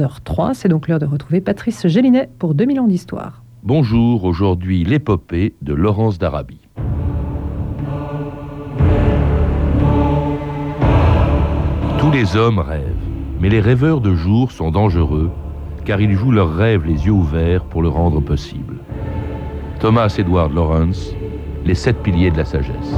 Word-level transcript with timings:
h 0.00 0.54
c'est 0.54 0.68
donc 0.68 0.88
l'heure 0.88 0.98
de 0.98 1.06
retrouver 1.06 1.40
Patrice 1.40 1.86
Gélinet 1.86 2.28
pour 2.38 2.54
2000 2.54 2.80
ans 2.80 2.86
d'histoire. 2.86 3.42
Bonjour, 3.62 4.24
aujourd'hui 4.24 4.84
l'épopée 4.84 5.54
de 5.62 5.74
Laurence 5.74 6.18
d'Arabie. 6.18 6.60
Tous 11.98 12.10
les 12.10 12.36
hommes 12.36 12.60
rêvent, 12.60 12.82
mais 13.40 13.48
les 13.48 13.60
rêveurs 13.60 14.00
de 14.00 14.14
jour 14.14 14.52
sont 14.52 14.70
dangereux 14.70 15.30
car 15.88 16.02
ils 16.02 16.14
jouent 16.14 16.32
leurs 16.32 16.54
rêves 16.54 16.84
les 16.84 17.06
yeux 17.06 17.12
ouverts 17.12 17.64
pour 17.64 17.80
le 17.80 17.88
rendre 17.88 18.20
possible. 18.20 18.76
Thomas 19.80 20.14
Edward 20.18 20.52
Lawrence, 20.52 21.14
Les 21.64 21.74
sept 21.74 22.02
piliers 22.02 22.30
de 22.30 22.36
la 22.36 22.44
sagesse. 22.44 22.94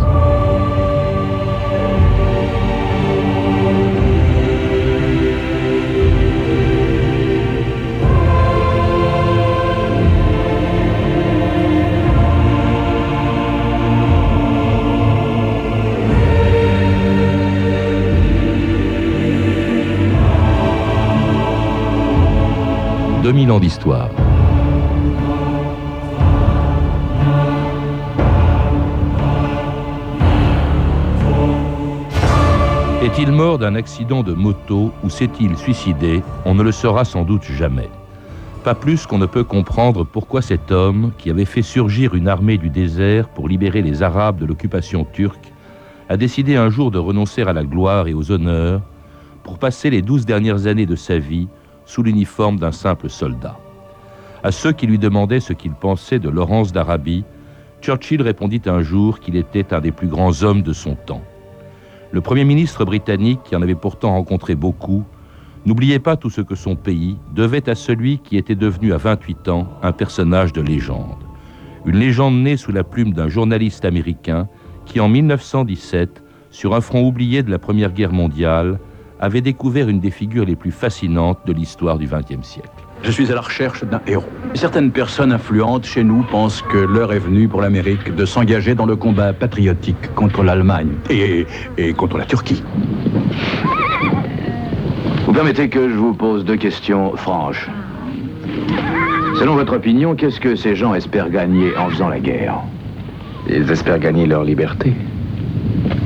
2000 23.30 23.52
ans 23.52 23.60
d'histoire. 23.60 24.10
Est-il 33.04 33.30
mort 33.30 33.58
d'un 33.58 33.76
accident 33.76 34.24
de 34.24 34.32
moto 34.32 34.90
ou 35.04 35.10
s'est-il 35.10 35.56
suicidé 35.56 36.24
On 36.44 36.56
ne 36.56 36.64
le 36.64 36.72
saura 36.72 37.04
sans 37.04 37.22
doute 37.22 37.44
jamais. 37.44 37.88
Pas 38.64 38.74
plus 38.74 39.06
qu'on 39.06 39.18
ne 39.18 39.26
peut 39.26 39.44
comprendre 39.44 40.02
pourquoi 40.04 40.42
cet 40.42 40.72
homme, 40.72 41.12
qui 41.16 41.30
avait 41.30 41.44
fait 41.44 41.62
surgir 41.62 42.16
une 42.16 42.26
armée 42.26 42.58
du 42.58 42.68
désert 42.68 43.28
pour 43.28 43.46
libérer 43.48 43.80
les 43.80 44.02
Arabes 44.02 44.40
de 44.40 44.46
l'occupation 44.46 45.04
turque, 45.04 45.52
a 46.08 46.16
décidé 46.16 46.56
un 46.56 46.68
jour 46.68 46.90
de 46.90 46.98
renoncer 46.98 47.42
à 47.42 47.52
la 47.52 47.62
gloire 47.62 48.08
et 48.08 48.12
aux 48.12 48.32
honneurs 48.32 48.80
pour 49.44 49.60
passer 49.60 49.88
les 49.88 50.02
douze 50.02 50.26
dernières 50.26 50.66
années 50.66 50.84
de 50.84 50.96
sa 50.96 51.20
vie 51.20 51.46
sous 51.84 52.02
l'uniforme 52.02 52.58
d'un 52.58 52.72
simple 52.72 53.08
soldat. 53.08 53.58
À 54.42 54.52
ceux 54.52 54.72
qui 54.72 54.86
lui 54.86 54.98
demandaient 54.98 55.40
ce 55.40 55.52
qu'il 55.52 55.72
pensait 55.72 56.18
de 56.18 56.28
Laurence 56.28 56.72
d'Arabie, 56.72 57.24
Churchill 57.82 58.22
répondit 58.22 58.62
un 58.66 58.82
jour 58.82 59.20
qu'il 59.20 59.36
était 59.36 59.72
un 59.74 59.80
des 59.80 59.92
plus 59.92 60.08
grands 60.08 60.42
hommes 60.42 60.62
de 60.62 60.72
son 60.72 60.94
temps. 60.94 61.22
Le 62.12 62.20
Premier 62.20 62.44
ministre 62.44 62.84
britannique, 62.84 63.40
qui 63.44 63.56
en 63.56 63.62
avait 63.62 63.74
pourtant 63.74 64.12
rencontré 64.12 64.54
beaucoup, 64.54 65.04
n'oubliait 65.66 65.98
pas 65.98 66.16
tout 66.16 66.30
ce 66.30 66.40
que 66.40 66.54
son 66.54 66.74
pays 66.74 67.18
devait 67.34 67.68
à 67.68 67.74
celui 67.74 68.18
qui 68.18 68.36
était 68.36 68.54
devenu 68.54 68.92
à 68.92 68.96
28 68.96 69.48
ans 69.48 69.68
un 69.82 69.92
personnage 69.92 70.52
de 70.52 70.60
légende. 70.60 71.22
Une 71.84 71.96
légende 71.96 72.34
née 72.34 72.56
sous 72.56 72.72
la 72.72 72.84
plume 72.84 73.12
d'un 73.12 73.28
journaliste 73.28 73.84
américain 73.84 74.48
qui, 74.86 75.00
en 75.00 75.08
1917, 75.08 76.22
sur 76.50 76.74
un 76.74 76.80
front 76.80 77.06
oublié 77.06 77.42
de 77.42 77.50
la 77.50 77.58
Première 77.58 77.92
Guerre 77.92 78.12
mondiale, 78.12 78.78
avait 79.20 79.42
découvert 79.42 79.88
une 79.88 80.00
des 80.00 80.10
figures 80.10 80.46
les 80.46 80.56
plus 80.56 80.72
fascinantes 80.72 81.38
de 81.46 81.52
l'histoire 81.52 81.98
du 81.98 82.06
XXe 82.06 82.42
siècle. 82.42 82.70
Je 83.02 83.10
suis 83.10 83.30
à 83.30 83.34
la 83.34 83.40
recherche 83.40 83.84
d'un 83.84 84.00
héros. 84.06 84.24
Certaines 84.54 84.90
personnes 84.90 85.32
influentes 85.32 85.86
chez 85.86 86.02
nous 86.04 86.22
pensent 86.22 86.62
que 86.62 86.78
l'heure 86.78 87.12
est 87.12 87.18
venue 87.18 87.48
pour 87.48 87.60
l'Amérique 87.60 88.14
de 88.14 88.24
s'engager 88.24 88.74
dans 88.74 88.86
le 88.86 88.96
combat 88.96 89.32
patriotique 89.32 90.14
contre 90.14 90.42
l'Allemagne 90.42 90.92
et, 91.08 91.46
et 91.78 91.92
contre 91.92 92.18
la 92.18 92.24
Turquie. 92.24 92.62
Vous 95.26 95.32
permettez 95.32 95.68
que 95.68 95.88
je 95.88 95.94
vous 95.94 96.14
pose 96.14 96.44
deux 96.44 96.56
questions 96.56 97.16
franches. 97.16 97.68
Selon 99.38 99.54
votre 99.54 99.76
opinion, 99.76 100.14
qu'est-ce 100.14 100.40
que 100.40 100.56
ces 100.56 100.74
gens 100.74 100.94
espèrent 100.94 101.30
gagner 101.30 101.76
en 101.76 101.88
faisant 101.88 102.08
la 102.08 102.20
guerre? 102.20 102.56
Ils 103.48 103.70
espèrent 103.70 103.98
gagner 103.98 104.26
leur 104.26 104.44
liberté. 104.44 104.92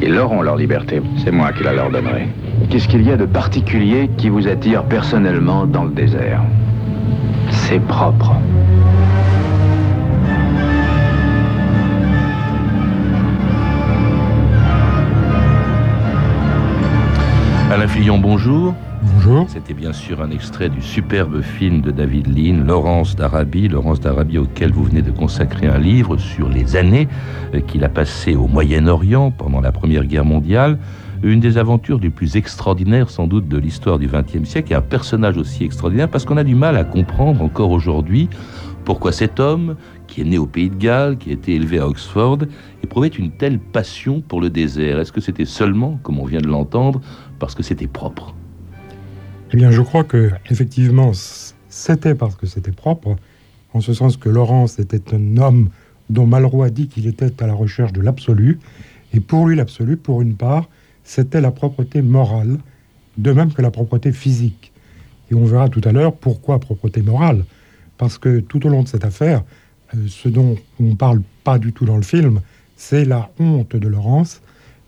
Ils 0.02 0.18
auront 0.18 0.42
leur 0.42 0.56
liberté. 0.56 1.00
C'est 1.16 1.32
moi 1.32 1.52
qui 1.52 1.64
la 1.64 1.72
leur 1.72 1.90
donnerai. 1.90 2.28
Qu'est-ce 2.70 2.88
qu'il 2.88 3.02
y 3.02 3.12
a 3.12 3.16
de 3.16 3.26
particulier 3.26 4.10
qui 4.16 4.28
vous 4.28 4.48
attire 4.48 4.84
personnellement 4.84 5.66
dans 5.66 5.84
le 5.84 5.90
désert? 5.90 6.42
C'est 7.50 7.80
propre. 7.80 8.32
Alain 17.70 17.88
Fillon, 17.88 18.18
bonjour. 18.18 18.74
Bonjour. 19.02 19.46
C'était 19.48 19.74
bien 19.74 19.92
sûr 19.92 20.22
un 20.22 20.30
extrait 20.30 20.68
du 20.68 20.80
superbe 20.80 21.42
film 21.42 21.80
de 21.80 21.90
David 21.90 22.26
Lean, 22.26 22.64
Laurence 22.64 23.16
d'Arabie. 23.16 23.68
Laurence 23.68 24.00
d'Arabie 24.00 24.38
auquel 24.38 24.72
vous 24.72 24.84
venez 24.84 25.02
de 25.02 25.10
consacrer 25.10 25.66
un 25.66 25.78
livre 25.78 26.16
sur 26.16 26.48
les 26.48 26.76
années 26.76 27.08
euh, 27.54 27.60
qu'il 27.60 27.84
a 27.84 27.88
passées 27.88 28.34
au 28.34 28.46
Moyen-Orient 28.46 29.30
pendant 29.30 29.60
la 29.60 29.72
Première 29.72 30.04
Guerre 30.04 30.24
mondiale 30.24 30.78
une 31.30 31.40
des 31.40 31.58
aventures 31.58 31.98
les 31.98 32.10
plus 32.10 32.36
extraordinaires 32.36 33.10
sans 33.10 33.26
doute 33.26 33.48
de 33.48 33.56
l'histoire 33.56 33.98
du 33.98 34.08
XXe 34.08 34.48
siècle 34.48 34.72
et 34.72 34.76
un 34.76 34.82
personnage 34.82 35.36
aussi 35.36 35.64
extraordinaire 35.64 36.08
parce 36.10 36.24
qu'on 36.24 36.36
a 36.36 36.44
du 36.44 36.54
mal 36.54 36.76
à 36.76 36.84
comprendre 36.84 37.42
encore 37.42 37.70
aujourd'hui 37.70 38.28
pourquoi 38.84 39.12
cet 39.12 39.40
homme, 39.40 39.76
qui 40.06 40.20
est 40.20 40.24
né 40.24 40.36
au 40.36 40.44
Pays 40.44 40.68
de 40.68 40.76
Galles, 40.76 41.16
qui 41.16 41.30
a 41.30 41.32
été 41.32 41.54
élevé 41.54 41.78
à 41.78 41.88
Oxford, 41.88 42.38
éprouvait 42.82 43.08
une 43.08 43.30
telle 43.30 43.58
passion 43.58 44.20
pour 44.20 44.42
le 44.42 44.50
désert. 44.50 44.98
Est-ce 44.98 45.10
que 45.10 45.22
c'était 45.22 45.46
seulement, 45.46 45.98
comme 46.02 46.18
on 46.18 46.26
vient 46.26 46.42
de 46.42 46.48
l'entendre, 46.48 47.00
parce 47.38 47.54
que 47.54 47.62
c'était 47.62 47.86
propre? 47.86 48.34
Eh 49.52 49.56
bien, 49.56 49.70
je 49.70 49.80
crois 49.80 50.04
que 50.04 50.30
effectivement, 50.50 51.12
c'était 51.70 52.14
parce 52.14 52.36
que 52.36 52.46
c'était 52.46 52.72
propre, 52.72 53.16
en 53.72 53.80
ce 53.80 53.94
sens 53.94 54.18
que 54.18 54.28
Laurence 54.28 54.78
était 54.78 55.14
un 55.14 55.38
homme 55.38 55.70
dont 56.10 56.26
Malraux 56.26 56.62
a 56.62 56.70
dit 56.70 56.88
qu'il 56.88 57.06
était 57.06 57.42
à 57.42 57.46
la 57.46 57.54
recherche 57.54 57.94
de 57.94 58.02
l'absolu, 58.02 58.58
et 59.14 59.20
pour 59.20 59.46
lui 59.46 59.56
l'absolu, 59.56 59.96
pour 59.96 60.20
une 60.20 60.34
part, 60.34 60.68
c'était 61.04 61.40
la 61.40 61.50
propreté 61.50 62.02
morale, 62.02 62.58
de 63.18 63.32
même 63.32 63.52
que 63.52 63.62
la 63.62 63.70
propreté 63.70 64.12
physique. 64.12 64.72
Et 65.30 65.34
on 65.34 65.44
verra 65.44 65.68
tout 65.68 65.82
à 65.84 65.92
l'heure 65.92 66.14
pourquoi 66.14 66.58
propreté 66.58 67.02
morale. 67.02 67.44
Parce 67.96 68.18
que 68.18 68.40
tout 68.40 68.66
au 68.66 68.68
long 68.68 68.82
de 68.82 68.88
cette 68.88 69.04
affaire, 69.04 69.44
euh, 69.94 70.06
ce 70.08 70.28
dont 70.28 70.56
on 70.80 70.84
ne 70.84 70.94
parle 70.94 71.22
pas 71.44 71.58
du 71.58 71.72
tout 71.72 71.84
dans 71.84 71.96
le 71.96 72.02
film, 72.02 72.40
c'est 72.76 73.04
la 73.04 73.30
honte 73.38 73.76
de 73.76 73.88
Laurence 73.88 74.40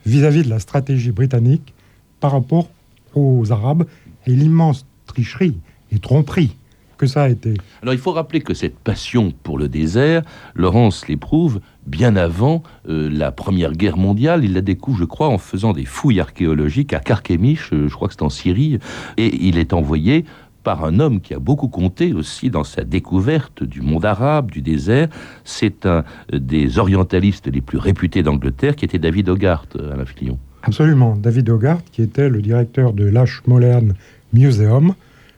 vis-à-vis 0.04 0.42
de 0.42 0.50
la 0.50 0.58
stratégie 0.58 1.12
britannique 1.12 1.74
par 2.20 2.32
rapport 2.32 2.68
aux 3.14 3.52
Arabes 3.52 3.86
et 4.26 4.32
l'immense 4.32 4.86
tricherie 5.06 5.58
et 5.92 5.98
tromperie 5.98 6.56
que 6.96 7.06
ça 7.06 7.24
a 7.24 7.28
été. 7.28 7.54
Alors 7.82 7.94
il 7.94 8.00
faut 8.00 8.12
rappeler 8.12 8.40
que 8.40 8.54
cette 8.54 8.78
passion 8.78 9.32
pour 9.42 9.58
le 9.58 9.68
désert, 9.68 10.22
Laurence 10.54 11.08
l'éprouve 11.08 11.60
bien 11.86 12.16
avant 12.16 12.62
euh, 12.88 13.08
la 13.10 13.32
Première 13.32 13.72
Guerre 13.72 13.96
mondiale. 13.96 14.44
Il 14.44 14.54
la 14.54 14.60
découvre, 14.60 14.98
je 14.98 15.04
crois, 15.04 15.28
en 15.28 15.38
faisant 15.38 15.72
des 15.72 15.84
fouilles 15.84 16.20
archéologiques 16.20 16.92
à 16.92 17.00
Karkemish, 17.00 17.72
euh, 17.72 17.88
je 17.88 17.94
crois 17.94 18.08
que 18.08 18.14
c'est 18.14 18.22
en 18.22 18.30
Syrie, 18.30 18.78
et 19.16 19.46
il 19.46 19.58
est 19.58 19.72
envoyé 19.72 20.24
par 20.64 20.84
un 20.84 20.98
homme 20.98 21.20
qui 21.20 21.32
a 21.32 21.38
beaucoup 21.38 21.68
compté 21.68 22.12
aussi 22.12 22.50
dans 22.50 22.64
sa 22.64 22.82
découverte 22.82 23.62
du 23.62 23.82
monde 23.82 24.04
arabe, 24.04 24.50
du 24.50 24.62
désert. 24.62 25.08
C'est 25.44 25.86
un 25.86 26.02
des 26.32 26.80
orientalistes 26.80 27.46
les 27.46 27.60
plus 27.60 27.78
réputés 27.78 28.24
d'Angleterre, 28.24 28.74
qui 28.74 28.84
était 28.84 28.98
David 28.98 29.28
Hogarth, 29.28 29.76
à 29.76 29.94
la 29.94 30.04
Filion. 30.04 30.40
Absolument, 30.64 31.14
David 31.14 31.48
Hogarth, 31.50 31.88
qui 31.92 32.02
était 32.02 32.28
le 32.28 32.42
directeur 32.42 32.92
de 32.92 33.04
l'Ashmolean 33.04 33.90
Museum, 34.32 34.94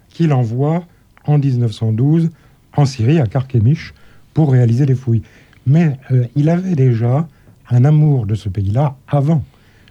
qui 0.09 0.27
l'envoie 0.27 0.87
en 1.28 1.39
1912 1.39 2.31
en 2.77 2.84
Syrie, 2.84 3.21
à 3.21 3.27
Karkemish, 3.27 3.94
pour 4.34 4.53
réaliser 4.53 4.87
les 4.87 4.94
fouilles. 4.94 5.22
Mais 5.66 5.99
euh, 6.11 6.25
il 6.37 6.49
avait 6.49 6.75
déjà 6.75 7.28
un 7.71 7.84
amour 7.84 8.27
de 8.27 8.34
ce 8.34 8.49
pays-là 8.49 8.97
avant. 9.06 9.44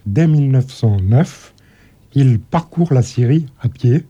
Dès 0.05 0.27
1909, 0.27 1.53
il 2.13 2.39
parcourt 2.39 2.93
la 2.93 3.01
Syrie 3.01 3.45
à 3.61 3.69
pied 3.69 4.05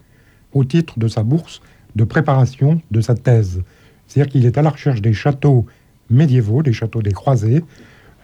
au 0.53 0.63
titre 0.63 0.99
de 0.99 1.07
sa 1.07 1.23
bourse 1.23 1.61
de 1.95 2.03
préparation 2.03 2.81
de 2.91 3.02
sa 3.02 3.16
thèse. 3.16 3.63
C'est-à-dire 4.05 4.31
qu'il 4.31 4.46
est 4.46 4.57
à 4.57 4.61
la 4.61 4.69
recherche 4.69 5.02
des 5.02 5.13
châteaux 5.13 5.66
médiévaux, 6.09 6.63
des 6.63 6.73
châteaux 6.73 7.02
des 7.02 7.11
croisés, 7.11 7.63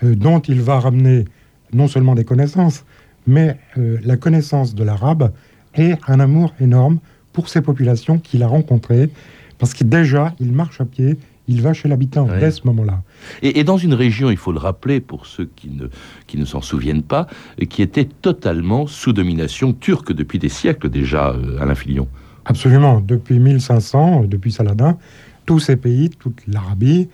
euh, 0.04 0.16
dont 0.16 0.40
il 0.40 0.62
va 0.62 0.80
ramener 0.80 1.26
non 1.74 1.88
seulement 1.88 2.16
des 2.16 2.24
connaissances, 2.24 2.86
mais 3.26 3.58
euh, 3.78 3.98
la 4.04 4.18
connaissance 4.18 4.76
de 4.76 4.84
l'arabe 4.84 5.34
et 5.76 5.96
un 6.08 6.20
amour 6.20 6.54
énorme 6.60 7.00
pour 7.34 7.50
ces 7.50 7.62
populations 7.62 8.20
qu'il 8.20 8.44
a 8.44 8.48
rencontrées, 8.48 9.10
parce 9.58 9.74
que 9.74 9.84
déjà, 9.84 10.34
il 10.40 10.52
marche 10.52 10.80
à 10.80 10.86
pied, 10.86 11.18
il 11.48 11.62
va 11.62 11.74
chez 11.74 11.90
l'habitant 11.90 12.28
dès 12.40 12.52
ce 12.52 12.66
moment-là. 12.66 13.02
Et, 13.42 13.64
dans 13.64 13.78
une 13.78 13.94
région, 13.94 14.30
il 14.30 14.38
faut 14.38 14.52
le 14.52 14.60
rappeler 14.60 15.02
pour 15.02 15.26
ceux 15.26 15.50
qui 15.56 15.70
ne, 15.70 15.88
qui 16.28 16.38
ne 16.38 16.46
s'en 16.46 16.62
souviennent 16.62 17.04
pas, 17.04 17.28
qui 17.70 17.82
était 17.82 18.06
totalement 18.06 18.88
sous 18.88 19.12
domination 19.12 19.74
turque 19.74 20.14
depuis 20.14 20.40
des 20.40 20.50
siècles 20.50 20.90
déjà, 20.90 21.32
euh, 21.32 21.60
Alain 21.60 21.76
Filion. 21.76 22.08
Absolument. 22.46 23.02
Depuis 23.02 23.40
1500, 23.40 24.26
depuis 24.28 24.52
Saladin, 24.52 24.98
tous 25.46 25.60
ces 25.60 25.76
pays, 25.76 26.10
toute 26.10 26.42
l'Arabie, 26.48 27.10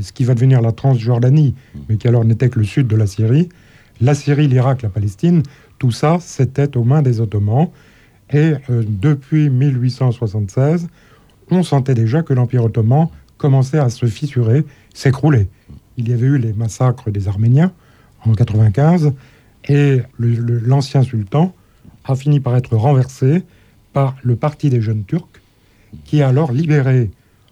ce 0.00 0.12
qui 0.12 0.24
va 0.24 0.34
devenir 0.34 0.60
la 0.60 0.72
Transjordanie, 0.72 1.54
mm. 1.74 1.78
mais 1.88 1.96
qui 1.96 2.08
alors 2.08 2.24
n'était 2.24 2.48
que 2.48 2.58
le 2.58 2.64
sud 2.64 2.88
de 2.88 2.96
la 2.96 3.06
Syrie, 3.06 3.48
la 4.00 4.14
Syrie, 4.14 4.48
l'Irak, 4.48 4.82
la 4.82 4.88
Palestine, 4.88 5.42
tout 5.78 5.90
ça, 5.90 6.18
c'était 6.20 6.76
aux 6.76 6.84
mains 6.84 7.02
des 7.02 7.20
Ottomans. 7.20 7.68
Et 8.32 8.54
euh, 8.70 8.84
depuis 8.86 9.48
1876, 9.50 10.88
on 11.50 11.62
sentait 11.62 11.94
déjà 11.94 12.22
que 12.22 12.34
l'Empire 12.34 12.64
ottoman 12.64 13.08
commençait 13.38 13.78
à 13.78 13.88
se 13.88 14.06
fissurer, 14.06 14.64
s'écrouler. 14.92 15.48
Il 15.96 16.08
y 16.08 16.12
avait 16.12 16.26
eu 16.26 16.38
les 16.38 16.52
massacres 16.52 17.10
des 17.10 17.28
Arméniens 17.28 17.72
en 18.24 18.32
95, 18.32 19.12
et 19.68 20.02
l'ancien 20.18 21.02
sultan 21.02 21.54
a 22.04 22.14
fini 22.14 22.40
par 22.40 22.56
être 22.56 22.76
renversé 22.76 23.44
par 23.92 24.16
le 24.22 24.36
Parti 24.36 24.70
des 24.70 24.80
jeunes 24.80 25.04
Turcs, 25.04 25.40
qui 26.04 26.22
a 26.22 26.28
alors 26.28 26.52
libéré 26.52 27.10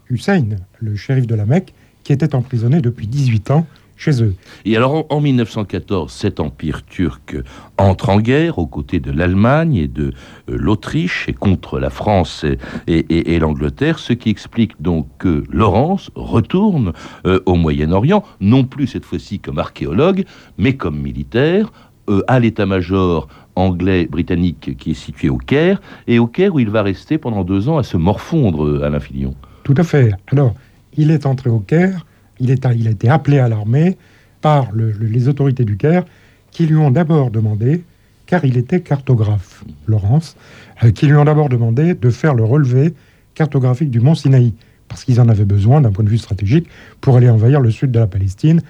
Hussein, 0.09 0.45
le 0.79 0.95
shérif 0.95 1.27
de 1.27 1.35
la 1.35 1.45
Mecque, 1.45 1.73
qui 2.03 2.13
était 2.13 2.35
emprisonné 2.35 2.81
depuis 2.81 3.07
18 3.07 3.51
ans 3.51 3.67
chez 3.97 4.23
eux. 4.23 4.35
Et 4.63 4.77
alors 4.77 5.05
en, 5.09 5.19
1914, 5.19 6.11
cet 6.13 6.39
empire 6.39 6.85
turc 6.85 7.35
entre 7.77 8.09
en 8.09 8.19
guerre 8.19 8.59
aux 8.59 8.67
côtés 8.67 8.99
de 8.99 9.11
l'Allemagne 9.11 9.75
et 9.75 9.87
de 9.87 10.13
euh, 10.49 10.57
l'Autriche 10.57 11.27
et 11.27 11.33
contre 11.33 11.79
la 11.79 11.89
France 11.89 12.45
et, 12.87 13.39
l'Angleterre, 13.39 13.99
ce 13.99 14.13
qui 14.13 14.29
explique 14.29 14.81
donc 14.81 15.07
que 15.17 15.43
Laurence 15.51 16.11
retourne 16.15 16.93
euh, 17.25 17.39
au 17.45 17.55
Moyen-Orient, 17.55 18.23
non 18.39 18.63
plus 18.63 18.87
cette 18.87 19.05
fois-ci 19.05 19.39
comme 19.39 19.59
archéologue, 19.59 20.25
mais 20.57 20.75
comme 20.75 20.99
militaire, 20.99 21.71
euh, 22.09 22.21
à 22.27 22.39
l'état-major 22.39 23.27
anglais 23.55 24.05
britannique 24.05 24.77
qui 24.77 24.91
est 24.91 24.95
situé 24.95 25.29
au 25.29 25.37
Caire, 25.37 25.81
et 26.07 26.19
au 26.19 26.27
Caire 26.27 26.53
où 26.53 26.59
il 26.59 26.69
va 26.69 26.83
rester 26.83 27.17
pendant 27.17 27.43
deux 27.43 27.69
ans 27.69 27.77
à 27.77 27.83
se 27.83 27.97
morfondre, 27.97 28.83
à 28.83 28.99
Filion. 28.99 29.33
Tout 29.63 29.73
à 29.77 29.83
fait. 29.83 30.13
Alors, 30.31 30.53
il 30.95 31.11
est 31.11 31.25
entré 31.25 31.49
au 31.49 31.59
Caire 31.59 32.05
il, 32.39 32.51
a 32.51 32.91
été 32.91 33.09
appelé 33.09 33.39
à 33.39 33.47
l'armée 33.49 33.97
par 34.41 34.71
les 34.73 35.27
autorités 35.27 35.65
du 35.65 35.77
Caire 35.77 36.03
qui 36.51 36.65
lui 36.65 36.75
ont 36.75 36.91
d'abord 36.91 37.31
demandé, 37.31 37.83
car 38.25 38.45
il 38.45 38.57
était 38.57 38.81
cartographe, 38.81 39.63
Laurence, 39.87 40.35
euh, 40.83 40.91
qui 40.91 41.05
lui 41.07 41.15
ont 41.15 41.25
d'abord 41.25 41.49
demandé 41.49 41.93
de 41.93 42.09
faire 42.09 42.33
le 42.33 42.43
relevé 42.43 42.93
cartographique 43.35 43.91
du 43.91 43.99
mont 43.99 44.15
Sinaï, 44.15 44.53
parce 44.87 45.03
qu'ils 45.03 45.21
en 45.21 45.29
avaient 45.29 45.45
besoin 45.45 45.81
d'un 45.81 45.91
point 45.91 46.03
de 46.03 46.09
vue 46.09 46.17
stratégique 46.17 46.67
pour 47.01 47.17
aller 47.17 47.29
envahir 47.29 47.61
le 47.61 47.69
sud 47.69 47.91
de 47.91 47.99
la 47.99 48.07
Palestine, 48.07 48.61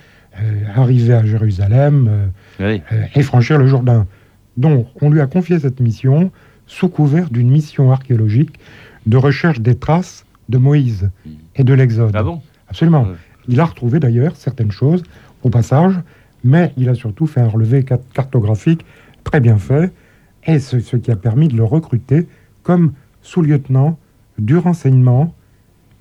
euh, 0.41 0.63
arriver 0.75 1.13
à 1.13 1.25
Jérusalem 1.25 2.29
euh, 2.59 2.77
et 3.15 3.23
franchir 3.23 3.57
le 3.57 3.67
Jourdain. 3.67 4.05
Donc 4.57 4.87
on 5.01 5.09
lui 5.09 5.21
a 5.21 5.27
confié 5.27 5.59
cette 5.59 5.79
mission 5.79 6.31
sous 6.65 6.89
couvert 6.89 7.29
d'une 7.29 7.49
mission 7.49 7.91
archéologique 7.91 8.59
de 9.05 9.17
recherche 9.17 9.61
des 9.61 9.75
traces 9.75 10.25
de 10.49 10.57
Moïse 10.57 11.09
et 11.55 11.63
de 11.63 11.73
l'Exode. 11.73 12.11
Ah 12.13 12.23
bon? 12.23 12.41
Absolument. 12.67 13.07
Il 13.47 13.59
a 13.59 13.65
retrouvé 13.65 13.99
d'ailleurs 13.99 14.35
certaines 14.35 14.71
choses 14.71 15.03
au 15.43 15.49
passage, 15.49 15.95
mais 16.43 16.73
il 16.77 16.89
a 16.89 16.95
surtout 16.95 17.27
fait 17.27 17.41
un 17.41 17.47
relevé 17.47 17.83
cartographique 17.83 18.85
très 19.23 19.39
bien 19.39 19.57
fait, 19.57 19.93
et 20.45 20.59
ce, 20.59 20.77
qui 20.77 21.11
a 21.11 21.15
permis 21.15 21.49
de 21.49 21.57
le 21.57 21.63
recruter 21.63 22.27
comme 22.63 22.93
sous-lieutenant 23.21 23.97
du 24.37 24.57
renseignement 24.57 25.33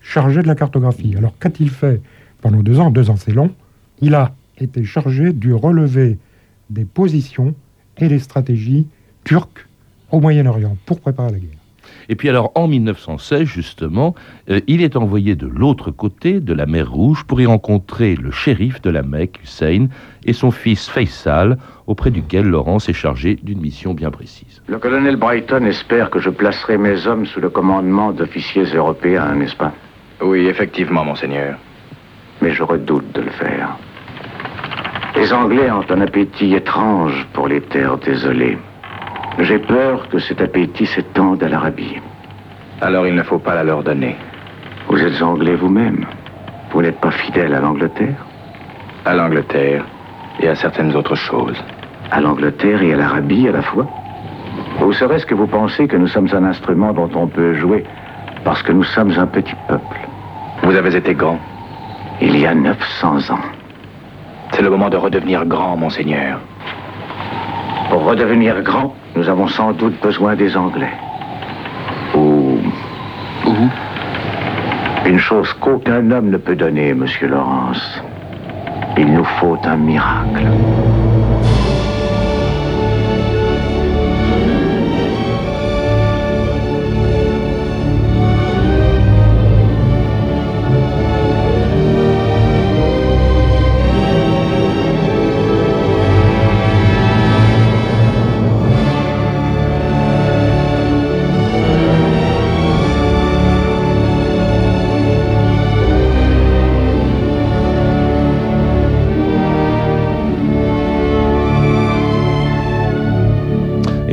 chargé 0.01 0.43
de 0.43 0.47
la 0.47 0.55
cartographie. 0.55 1.17
Alors 1.17 1.37
qu'a-t-il 1.39 1.71
fait 1.71 2.01
pendant 2.41 2.63
deux 2.63 2.79
ans? 2.79 2.91
Deux 2.91 3.11
ans 3.11 3.17
c'est 3.17 3.33
long. 3.33 3.51
Il 4.01 4.15
a 4.15 4.35
été 4.59 4.85
chargé 4.85 5.33
du 5.33 5.53
relevé 5.53 6.19
des 6.71 6.85
positions 6.85 7.55
et 7.99 8.09
des 8.09 8.19
stratégies 8.19 8.87
turques 9.25 9.67
au 10.11 10.21
Moyen-Orient 10.21 10.77
pour 10.87 11.01
préparer 11.01 11.33
la 11.33 11.39
guerre. 11.39 11.66
Et 12.09 12.17
puis 12.17 12.29
alors 12.29 12.53
en 12.55 12.69
1916, 12.69 13.45
justement, 13.45 14.15
euh, 14.51 14.61
il 14.67 14.83
est 14.83 14.97
envoyé 14.97 15.35
de 15.35 15.47
l'autre 15.47 15.91
côté 15.91 16.41
de 16.41 16.53
la 16.53 16.67
mer 16.67 16.91
Rouge 16.91 17.25
pour 17.25 17.41
y 17.41 17.47
rencontrer 17.47 18.17
le 18.17 18.31
shérif 18.31 18.81
de 18.83 18.91
la 18.91 19.03
Mecque, 19.03 19.41
Hussein, 19.43 19.89
et 20.25 20.33
son 20.33 20.51
fils 20.51 20.89
Faisal, 20.89 21.59
auprès 21.87 22.11
duquel 22.11 22.47
Laurence 22.47 22.89
est 22.89 22.93
chargé 22.93 23.37
d'une 23.43 23.61
mission 23.61 23.95
bien 23.95 24.11
précise. 24.11 24.63
Le 24.67 24.79
colonel 24.79 25.17
Brighton 25.17 25.65
espère 25.65 26.11
que 26.11 26.19
je 26.19 26.31
placerai 26.31 26.79
mes 26.79 27.07
hommes 27.07 27.27
sous 27.27 27.41
le 27.41 27.51
commandement 27.51 28.13
d'officiers 28.13 28.65
européens, 28.65 29.35
n'est-ce 29.35 29.57
pas? 29.57 29.73
Oui, 30.21 30.47
effectivement, 30.47 31.05
monseigneur. 31.05 31.59
Mais 32.41 32.53
je 32.53 32.63
redoute 32.63 33.13
de 33.13 33.21
le 33.23 33.31
faire. 33.31 33.77
Les 35.15 35.33
Anglais 35.33 35.71
ont 35.71 35.85
un 35.89 36.01
appétit 36.01 36.55
étrange 36.55 37.27
pour 37.33 37.49
les 37.49 37.61
terres 37.63 37.97
désolées. 37.99 38.59
J'ai 39.39 39.59
peur 39.59 40.09
que 40.09 40.19
cet 40.19 40.41
appétit 40.41 40.87
s'étende 40.87 41.43
à 41.43 41.49
l'Arabie. 41.49 42.01
Alors 42.81 43.07
il 43.07 43.15
ne 43.15 43.23
faut 43.23 43.39
pas 43.39 43.55
la 43.55 43.65
leur 43.65 43.83
donner. 43.83 44.17
Vous 44.89 45.03
êtes 45.03 45.21
anglais 45.21 45.55
vous-même. 45.55 46.07
Vous, 46.71 46.81
n'êtes 46.81 47.01
pas 47.01 47.11
fidèle 47.11 47.55
à 47.55 47.61
l'Angleterre? 47.61 48.25
À 49.05 49.15
l'Angleterre 49.15 49.85
et 50.41 50.49
à 50.49 50.55
certaines 50.55 50.95
autres 50.97 51.15
choses. 51.15 51.63
À 52.11 52.21
l'Angleterre 52.21 52.83
et 52.83 52.95
à 52.95 52.97
l'Arabie 52.97 53.49
à 53.49 53.53
la 53.53 53.63
fois? 53.63 53.87
Ou 54.83 54.93
serait-ce 54.93 55.27
que 55.27 55.35
vous 55.35 55.47
pensez 55.47 55.87
que 55.87 55.97
nous 55.97 56.07
sommes 56.07 56.29
un 56.33 56.45
instrument 56.45 56.93
dont 56.95 57.11
on 57.15 57.27
peut 57.27 57.55
jouer 57.55 57.85
parce 58.45 58.63
que 58.63 58.73
nous 58.73 58.85
sommes 58.85 59.13
un 59.19 59.27
petit 59.27 59.55
peuple 59.69 59.99
Vous 60.63 60.77
avez 60.77 60.97
été 60.97 61.15
grand. 61.15 61.39
Il 62.23 62.39
y 62.39 62.47
a 62.47 62.55
900 62.55 63.31
ans. 63.31 63.45
C'est 64.53 64.63
le 64.63 64.71
moment 64.71 64.89
de 64.89 64.97
redevenir 64.97 65.45
grand, 65.45 65.77
monseigneur. 65.77 66.41
Pour 67.91 68.05
redevenir 68.05 68.63
grand, 68.63 68.95
nous 69.17 69.29
avons 69.31 69.49
sans 69.49 69.73
doute 69.73 69.99
besoin 70.03 70.37
des 70.37 70.57
Anglais. 70.57 70.93
Ou... 72.15 72.59
Une 75.07 75.19
chose 75.19 75.53
qu'aucun 75.55 76.11
homme 76.11 76.31
ne 76.31 76.37
peut 76.37 76.57
donner, 76.57 76.93
Monsieur 76.93 77.29
Lawrence. 77.29 78.03
Il 78.99 79.13
nous 79.13 79.25
faut 79.25 79.57
un 79.65 79.77
miracle. 79.77 80.47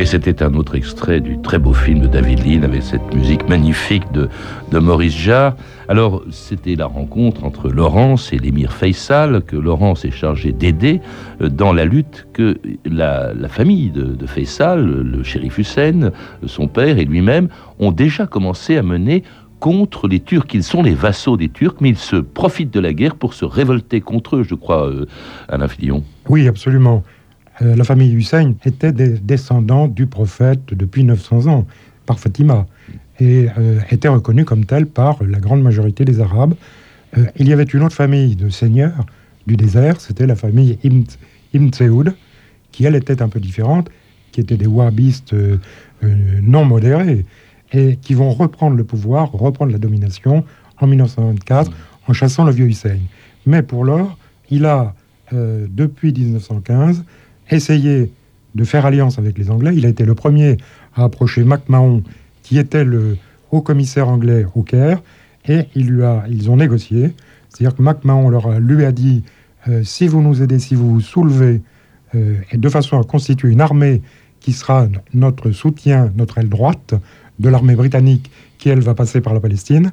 C'était 0.06 0.44
un 0.44 0.54
autre 0.56 0.75
extrait 0.75 1.22
du 1.22 1.40
très 1.42 1.60
beau 1.60 1.74
film 1.74 2.01
de 2.01 2.07
David 2.07 2.45
Lean 2.45 2.63
avec 2.63 2.84
cette 2.84 3.13
musique 3.13 3.48
magnifique 3.48 4.12
de, 4.12 4.30
de 4.72 4.80
Maurice 4.80 5.16
Jarre. 5.16 5.56
Alors, 5.88 6.24
c'était 6.31 6.76
la 6.76 6.85
rencontre 6.85 7.44
entre 7.44 7.69
Laurence 7.69 8.33
et 8.33 8.38
l'émir 8.38 8.73
Faisal, 8.73 9.42
que 9.44 9.56
Laurence 9.56 10.06
est 10.06 10.12
chargé 10.12 10.52
d'aider 10.52 11.02
euh, 11.42 11.50
dans 11.50 11.73
la 11.73 11.85
lutte 11.85 12.28
que 12.33 12.57
la, 12.85 13.33
famille 13.47 13.90
de, 13.90 14.04
de, 14.04 14.26
Faisal, 14.26 14.83
le 14.83 15.23
shérif 15.23 15.57
Hussein, 15.57 16.12
son 16.45 16.68
père 16.68 16.97
et 16.97 17.06
lui-même, 17.06 17.50
ont 17.80 17.92
déjà 17.92 18.26
commencé 18.28 18.78
à 18.78 18.83
mener 18.83 19.23
contre 19.59 20.07
les 20.07 20.19
Turcs. 20.19 20.47
Ils 20.54 20.64
sont 20.64 20.83
les 20.83 20.94
vassaux 20.94 21.38
des 21.38 21.50
Turcs, 21.50 21.78
mais 21.80 21.90
ils 21.90 21.97
se 21.97 22.18
profitent 22.18 22.73
de 22.73 22.80
la 22.80 22.94
guerre 22.94 23.16
pour 23.16 23.33
se 23.33 23.45
révolter 23.45 24.02
contre 24.02 24.38
eux, 24.38 24.44
je 24.44 24.56
crois, 24.56 24.88
euh, 24.88 25.06
Alain 25.47 25.68
Fillon. 25.68 26.04
Oui, 26.28 26.47
absolument. 26.47 27.04
Euh, 27.64 27.76
la 27.76 27.84
famille 27.84 28.12
Hussein 28.12 28.56
était 28.66 28.92
des 28.92 29.10
descendants 29.10 29.88
du 29.88 30.08
prophète 30.08 30.74
depuis 30.74 31.04
900 31.04 31.48
ans, 31.48 31.66
par 32.06 32.20
Fatima, 32.20 32.66
et 33.20 33.48
euh, 33.58 33.80
était 33.90 34.10
reconnue 34.10 34.44
comme 34.44 34.66
telle 34.66 34.88
par 34.88 35.24
la 35.24 35.40
grande 35.40 35.62
majorité 35.62 36.04
des 36.04 36.20
Arabes. 36.20 36.56
Euh, 37.18 37.26
il 37.38 37.48
y 37.48 37.54
avait 37.54 37.64
une 37.64 37.84
autre 37.84 37.96
famille 37.96 38.36
de 38.36 38.50
seigneurs 38.50 39.06
du 39.48 39.56
désert, 39.56 40.02
c'était 40.02 40.28
la 40.28 40.36
famille 40.36 40.78
Ibn, 40.84 41.04
Ibn 41.54 41.70
qui 42.72 42.86
elle 42.86 42.96
était 42.96 43.22
un 43.22 43.30
peu 43.30 43.40
différente, 43.40 43.90
qui 44.32 44.42
étaient 44.42 44.58
des 44.58 44.68
wahhabistes 44.68 45.36
non 46.42 46.66
modérés, 46.66 47.24
et 47.72 47.98
qui 47.98 48.16
vont 48.16 48.32
reprendre 48.32 48.76
le 48.76 48.84
pouvoir, 48.84 49.32
reprendre 49.32 49.72
la 49.72 49.78
domination 49.78 50.44
en 50.80 50.88
1924 50.88 51.72
en 52.08 52.14
chassant 52.14 52.46
le 52.46 52.52
vieux 52.52 52.66
Hussein. 52.66 52.98
Mais 53.46 53.62
pour 53.62 53.86
l'heure, 53.86 54.18
il 54.50 54.66
a, 54.66 54.96
depuis 55.32 56.14
1915, 56.14 57.04
essayé 57.50 58.12
de 58.56 58.64
faire 58.64 58.85
alliance 58.85 59.18
avec 59.19 59.38
les 59.38 59.50
Anglais. 59.50 59.73
Il 59.76 59.85
a 59.85 59.90
été 59.90 60.06
le 60.06 60.16
premier 60.16 60.57
à 60.95 61.04
approcher 61.04 61.44
MacMahon, 61.44 62.04
qui 62.44 62.57
était 62.57 62.83
le 62.83 63.18
haut 63.52 63.62
commissaire 63.62 64.09
anglais 64.09 64.45
au 64.56 64.64
Caire, 64.64 65.02
et 65.47 65.66
il 65.76 65.90
lui 65.90 66.04
a, 66.04 66.26
ils 66.30 66.50
ont 66.50 66.57
négocié. 66.57 67.14
C'est-à-dire 67.50 67.76
que 67.76 67.81
MacMahon 67.81 68.30
leur 68.30 68.59
lui 68.59 68.85
a 68.85 68.92
dit 68.92 69.23
euh, 69.68 69.83
si 69.83 70.07
vous 70.07 70.21
nous 70.21 70.42
aidez, 70.42 70.59
si 70.59 70.76
vous 70.76 70.90
vous 70.90 71.02
soulevez, 71.02 71.62
euh, 72.16 72.35
et 72.52 72.57
de 72.57 72.69
façon 72.69 73.00
à 73.00 73.04
constituer 73.04 73.50
une 73.50 73.62
armée 73.62 74.02
qui 74.40 74.52
sera 74.52 74.88
notre 75.14 75.52
soutien, 75.52 76.12
notre 76.16 76.38
aile 76.38 76.50
droite 76.50 76.95
de 77.40 77.50
l'armée 77.50 77.76
britannique, 77.76 78.30
qui 78.57 78.69
elle 78.69 78.81
va 78.81 78.94
passer 78.94 79.21
par 79.21 79.33
la 79.33 79.40
Palestine, 79.40 79.92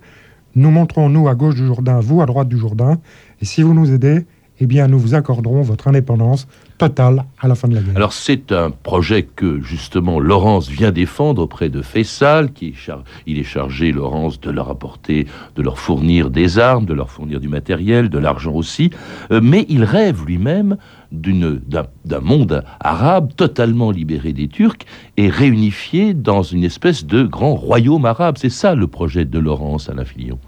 nous 0.56 0.70
montrons 0.70 1.08
nous 1.08 1.28
à 1.28 1.34
gauche 1.34 1.54
du 1.54 1.66
Jourdain, 1.66 2.00
vous 2.00 2.20
à 2.20 2.26
droite 2.26 2.48
du 2.48 2.58
Jourdain, 2.58 2.98
et 3.40 3.44
si 3.44 3.62
vous 3.62 3.74
nous 3.74 3.92
aidez, 3.92 4.26
eh 4.62 4.66
bien, 4.66 4.88
nous 4.88 4.98
vous 4.98 5.14
accorderons 5.14 5.62
votre 5.62 5.88
indépendance 5.88 6.46
totale 6.76 7.24
à 7.40 7.48
la 7.48 7.54
fin 7.54 7.66
de 7.66 7.74
la 7.74 7.80
guerre. 7.80 7.96
Alors 7.96 8.12
c'est 8.12 8.52
un 8.52 8.70
projet 8.70 9.22
que 9.22 9.60
justement 9.60 10.20
Laurence 10.20 10.68
vient 10.68 10.92
défendre 10.92 11.42
auprès 11.42 11.70
de 11.70 11.80
Fessal, 11.80 12.52
qui 12.52 12.68
est 12.68 12.92
il 13.26 13.38
est 13.38 13.44
chargé, 13.44 13.90
Laurence, 13.92 14.40
de 14.40 14.50
leur 14.50 14.68
apporter, 14.68 15.26
de 15.56 15.62
leur 15.62 15.78
fournir 15.78 16.30
des 16.30 16.58
armes, 16.58 16.84
de 16.84 16.94
leur 16.94 17.10
fournir 17.10 17.40
du 17.40 17.48
matériel, 17.48 18.10
de 18.10 18.18
l'argent 18.18 18.52
aussi, 18.52 18.90
euh, 19.30 19.40
mais 19.42 19.64
il 19.68 19.84
rêve 19.84 20.24
lui-même 20.26 20.76
d'un 21.12 22.20
monde 22.20 22.62
arabe 22.80 23.32
totalement 23.34 23.90
libéré 23.90 24.32
des 24.32 24.48
Turcs 24.48 24.84
et 25.16 25.28
réunifié 25.28 26.14
dans 26.14 26.42
une 26.42 26.64
espèce 26.64 27.04
de 27.04 27.22
grand 27.22 27.54
royaume 27.54 28.04
arabe. 28.04 28.36
C'est 28.38 28.50
ça 28.50 28.74
le 28.74 28.86
projet 28.86 29.24
de 29.24 29.38
Laurence, 29.38 29.88
Alain 29.88 30.04
Fillon? 30.04 30.38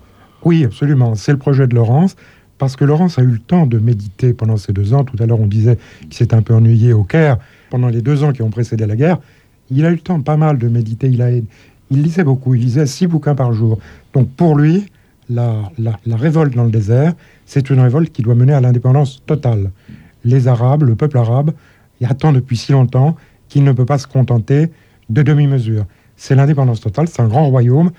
Oui, 0.44 0.64
absolument. 0.64 1.14
C'est 1.14 1.32
le 1.32 1.38
projet 1.38 1.66
de 1.66 1.74
Laurence 1.74 2.16
parce 2.62 2.76
que 2.76 2.84
Laurence 2.84 3.18
a 3.18 3.22
eu 3.22 3.26
le 3.26 3.40
temps 3.40 3.66
de 3.66 3.76
méditer 3.80 4.34
pendant 4.34 4.56
ces 4.56 4.72
deux 4.72 4.94
ans. 4.94 5.02
Tout 5.02 5.20
à 5.20 5.26
l'heure, 5.26 5.40
on 5.40 5.48
disait 5.48 5.78
qu'il 6.02 6.14
s'est 6.14 6.32
un 6.32 6.42
peu 6.42 6.54
ennuyé 6.54 6.92
au 6.92 7.02
Caire 7.02 7.38
pendant 7.70 7.88
les 7.88 8.02
deux 8.02 8.22
ans 8.22 8.30
qui 8.30 8.40
ont 8.40 8.50
précédé 8.50 8.86
la 8.86 8.94
guerre. 8.94 9.18
Il 9.72 9.84
a 9.84 9.88
eu 9.88 9.94
le 9.94 9.98
temps 9.98 10.20
pas 10.20 10.36
mal 10.36 10.58
de 10.58 10.68
méditer. 10.68 11.08
Il, 11.08 11.22
a, 11.22 11.32
il 11.32 11.42
lisait 11.90 12.22
beaucoup. 12.22 12.54
Il 12.54 12.60
lisait 12.60 12.86
six 12.86 13.08
bouquins 13.08 13.34
par 13.34 13.52
jour. 13.52 13.80
Donc 14.14 14.30
pour 14.36 14.56
lui, 14.56 14.86
la, 15.28 15.72
révolte 16.08 16.54
dans 16.54 16.62
le 16.62 16.70
désert, 16.70 17.14
c'est 17.46 17.68
une 17.68 17.80
révolte 17.80 18.12
qui 18.12 18.22
doit 18.22 18.36
mener 18.36 18.52
à 18.52 18.60
l'indépendance 18.60 19.24
totale. 19.26 19.72
Les 20.24 20.46
Arabes, 20.46 20.84
le 20.84 20.94
peuple 20.94 21.18
arabe, 21.18 21.50
il 22.00 22.06
attend 22.06 22.32
depuis 22.32 22.56
si 22.56 22.70
longtemps 22.70 23.16
qu'il 23.48 23.64
ne 23.64 23.72
peut 23.72 23.86
pas 23.86 23.98
se 23.98 24.06
contenter 24.06 24.70
de 25.10 25.22
demi-mesures. 25.22 25.86
C'est 26.14 26.36
l'indépendance 26.36 26.80
totale. 26.80 27.08
C'est 27.08 27.22
un 27.22 27.28
grand 27.28 27.48
royaume 27.48 27.90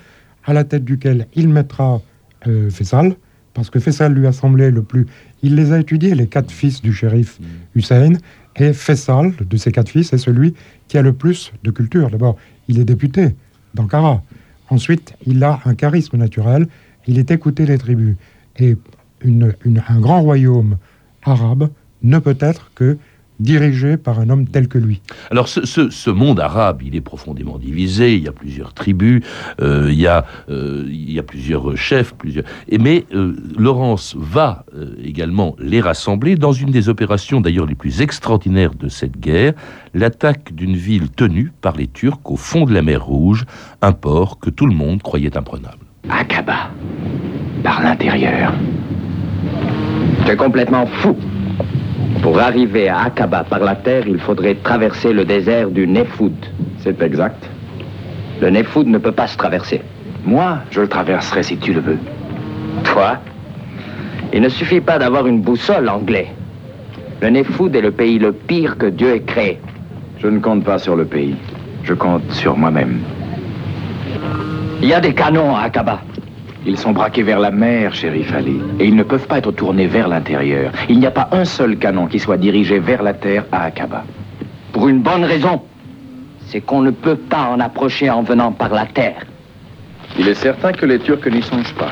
à 0.46 0.54
la 0.54 0.64
tête 0.64 0.86
duquel 0.86 1.26
il 1.34 1.50
mettra 1.50 2.00
euh, 2.46 2.70
Faisal, 2.70 3.14
parce 3.54 3.70
que 3.70 3.78
Faisal 3.78 4.12
lui 4.12 4.26
a 4.26 4.32
semblé 4.32 4.70
le 4.70 4.82
plus... 4.82 5.06
Il 5.42 5.54
les 5.54 5.72
a 5.72 5.78
étudiés, 5.78 6.14
les 6.14 6.26
quatre 6.26 6.50
fils 6.50 6.82
du 6.82 6.92
shérif 6.92 7.38
mm. 7.40 7.44
Hussein, 7.76 8.12
et 8.56 8.72
Faisal, 8.72 9.32
de 9.38 9.56
ces 9.56 9.72
quatre 9.72 9.88
fils, 9.88 10.12
est 10.12 10.18
celui 10.18 10.54
qui 10.88 10.98
a 10.98 11.02
le 11.02 11.12
plus 11.12 11.52
de 11.62 11.70
culture. 11.70 12.10
D'abord, 12.10 12.36
il 12.68 12.78
est 12.78 12.84
député 12.84 13.34
d'Ankara. 13.74 14.22
Ensuite, 14.70 15.14
il 15.26 15.42
a 15.44 15.60
un 15.64 15.74
charisme 15.74 16.16
naturel, 16.16 16.66
il 17.06 17.18
est 17.18 17.30
écouté 17.30 17.64
des 17.64 17.78
tribus. 17.78 18.16
Et 18.58 18.76
un 19.24 20.00
grand 20.00 20.20
royaume 20.22 20.76
arabe 21.22 21.70
ne 22.02 22.18
peut 22.18 22.36
être 22.40 22.70
que 22.74 22.98
dirigé 23.40 23.96
par 23.96 24.20
un 24.20 24.30
homme 24.30 24.46
tel 24.46 24.68
que 24.68 24.78
lui. 24.78 25.00
Alors 25.30 25.48
ce, 25.48 26.10
monde 26.10 26.40
arabe, 26.40 26.82
il 26.82 26.94
est 26.94 27.00
profondément 27.00 27.58
divisé, 27.58 28.14
il 28.14 28.22
y 28.22 28.28
a 28.28 28.32
plusieurs 28.32 28.74
tribus, 28.74 29.22
euh, 29.60 29.88
il, 29.90 29.98
y 29.98 30.06
a, 30.06 30.24
euh, 30.48 30.84
il 30.86 31.12
y 31.12 31.18
a 31.18 31.22
plusieurs 31.22 31.76
chefs, 31.76 32.14
plusieurs... 32.14 32.44
Et, 32.68 32.78
mais 32.78 33.04
euh, 33.14 33.36
Laurence 33.58 34.14
va 34.18 34.64
également 35.02 35.56
les 35.58 35.80
rassembler 35.80 36.36
dans 36.36 36.52
une 36.52 36.70
des 36.70 36.88
opérations 36.88 37.40
d'ailleurs 37.40 37.66
les 37.66 37.74
plus 37.74 38.00
extraordinaires 38.00 38.74
de 38.74 38.88
cette 38.88 39.18
guerre, 39.18 39.54
l'attaque 39.94 40.54
d'une 40.54 40.76
ville 40.76 41.10
tenue 41.10 41.52
par 41.60 41.76
les 41.76 41.86
Turcs 41.86 42.20
au 42.24 42.36
fond 42.36 42.64
de 42.64 42.72
la 42.72 42.82
mer 42.82 43.04
Rouge, 43.04 43.44
un 43.82 43.92
port 43.92 44.38
que 44.38 44.50
tout 44.50 44.66
le 44.66 44.74
monde 44.74 45.02
croyait 45.02 45.36
imprenable. 45.36 45.78
Akaba, 46.08 46.70
par 47.62 47.82
l'intérieur. 47.82 48.52
C'est 50.26 50.36
complètement 50.36 50.86
fou 50.86 51.16
pour 52.22 52.38
arriver 52.38 52.88
à 52.88 53.02
Aqaba 53.04 53.44
par 53.44 53.60
la 53.60 53.74
terre, 53.74 54.06
il 54.06 54.18
faudrait 54.18 54.54
traverser 54.54 55.12
le 55.12 55.24
désert 55.24 55.70
du 55.70 55.86
Nefoud. 55.86 56.34
C'est 56.78 57.00
exact. 57.02 57.48
Le 58.40 58.50
Nefoud 58.50 58.86
ne 58.86 58.98
peut 58.98 59.12
pas 59.12 59.26
se 59.26 59.36
traverser. 59.36 59.82
Moi, 60.24 60.58
je 60.70 60.80
le 60.80 60.88
traverserai 60.88 61.42
si 61.42 61.56
tu 61.58 61.72
le 61.72 61.80
veux. 61.80 61.98
Toi 62.84 63.18
Il 64.32 64.40
ne 64.40 64.48
suffit 64.48 64.80
pas 64.80 64.98
d'avoir 64.98 65.26
une 65.26 65.42
boussole 65.42 65.88
anglais. 65.88 66.28
Le 67.20 67.30
Nefoud 67.30 67.76
est 67.76 67.80
le 67.80 67.90
pays 67.90 68.18
le 68.18 68.32
pire 68.32 68.78
que 68.78 68.86
Dieu 68.86 69.14
ait 69.14 69.20
créé. 69.20 69.60
Je 70.18 70.28
ne 70.28 70.38
compte 70.38 70.64
pas 70.64 70.78
sur 70.78 70.96
le 70.96 71.04
pays. 71.04 71.36
Je 71.82 71.94
compte 71.94 72.30
sur 72.32 72.56
moi-même. 72.56 73.00
Il 74.80 74.88
y 74.88 74.94
a 74.94 75.00
des 75.00 75.14
canons 75.14 75.54
à 75.54 75.64
Aqaba. 75.64 76.00
Ils 76.66 76.78
sont 76.78 76.92
braqués 76.92 77.22
vers 77.22 77.38
la 77.38 77.50
mer, 77.50 77.94
shérif 77.94 78.32
Ali, 78.34 78.60
et 78.80 78.86
ils 78.86 78.96
ne 78.96 79.02
peuvent 79.02 79.26
pas 79.26 79.38
être 79.38 79.52
tournés 79.52 79.86
vers 79.86 80.08
l'intérieur. 80.08 80.72
Il 80.88 80.98
n'y 80.98 81.06
a 81.06 81.10
pas 81.10 81.28
un 81.32 81.44
seul 81.44 81.76
canon 81.76 82.06
qui 82.06 82.18
soit 82.18 82.38
dirigé 82.38 82.78
vers 82.78 83.02
la 83.02 83.12
terre 83.12 83.44
à 83.52 83.64
Aqaba. 83.64 84.04
Pour 84.72 84.88
une 84.88 85.00
bonne 85.00 85.24
raison. 85.24 85.62
C'est 86.46 86.60
qu'on 86.60 86.82
ne 86.82 86.90
peut 86.90 87.16
pas 87.16 87.50
en 87.50 87.60
approcher 87.60 88.10
en 88.10 88.22
venant 88.22 88.52
par 88.52 88.68
la 88.68 88.86
terre. 88.86 89.24
Il 90.18 90.28
est 90.28 90.34
certain 90.34 90.72
que 90.72 90.86
les 90.86 90.98
Turcs 90.98 91.26
n'y 91.30 91.42
songent 91.42 91.74
pas. 91.74 91.90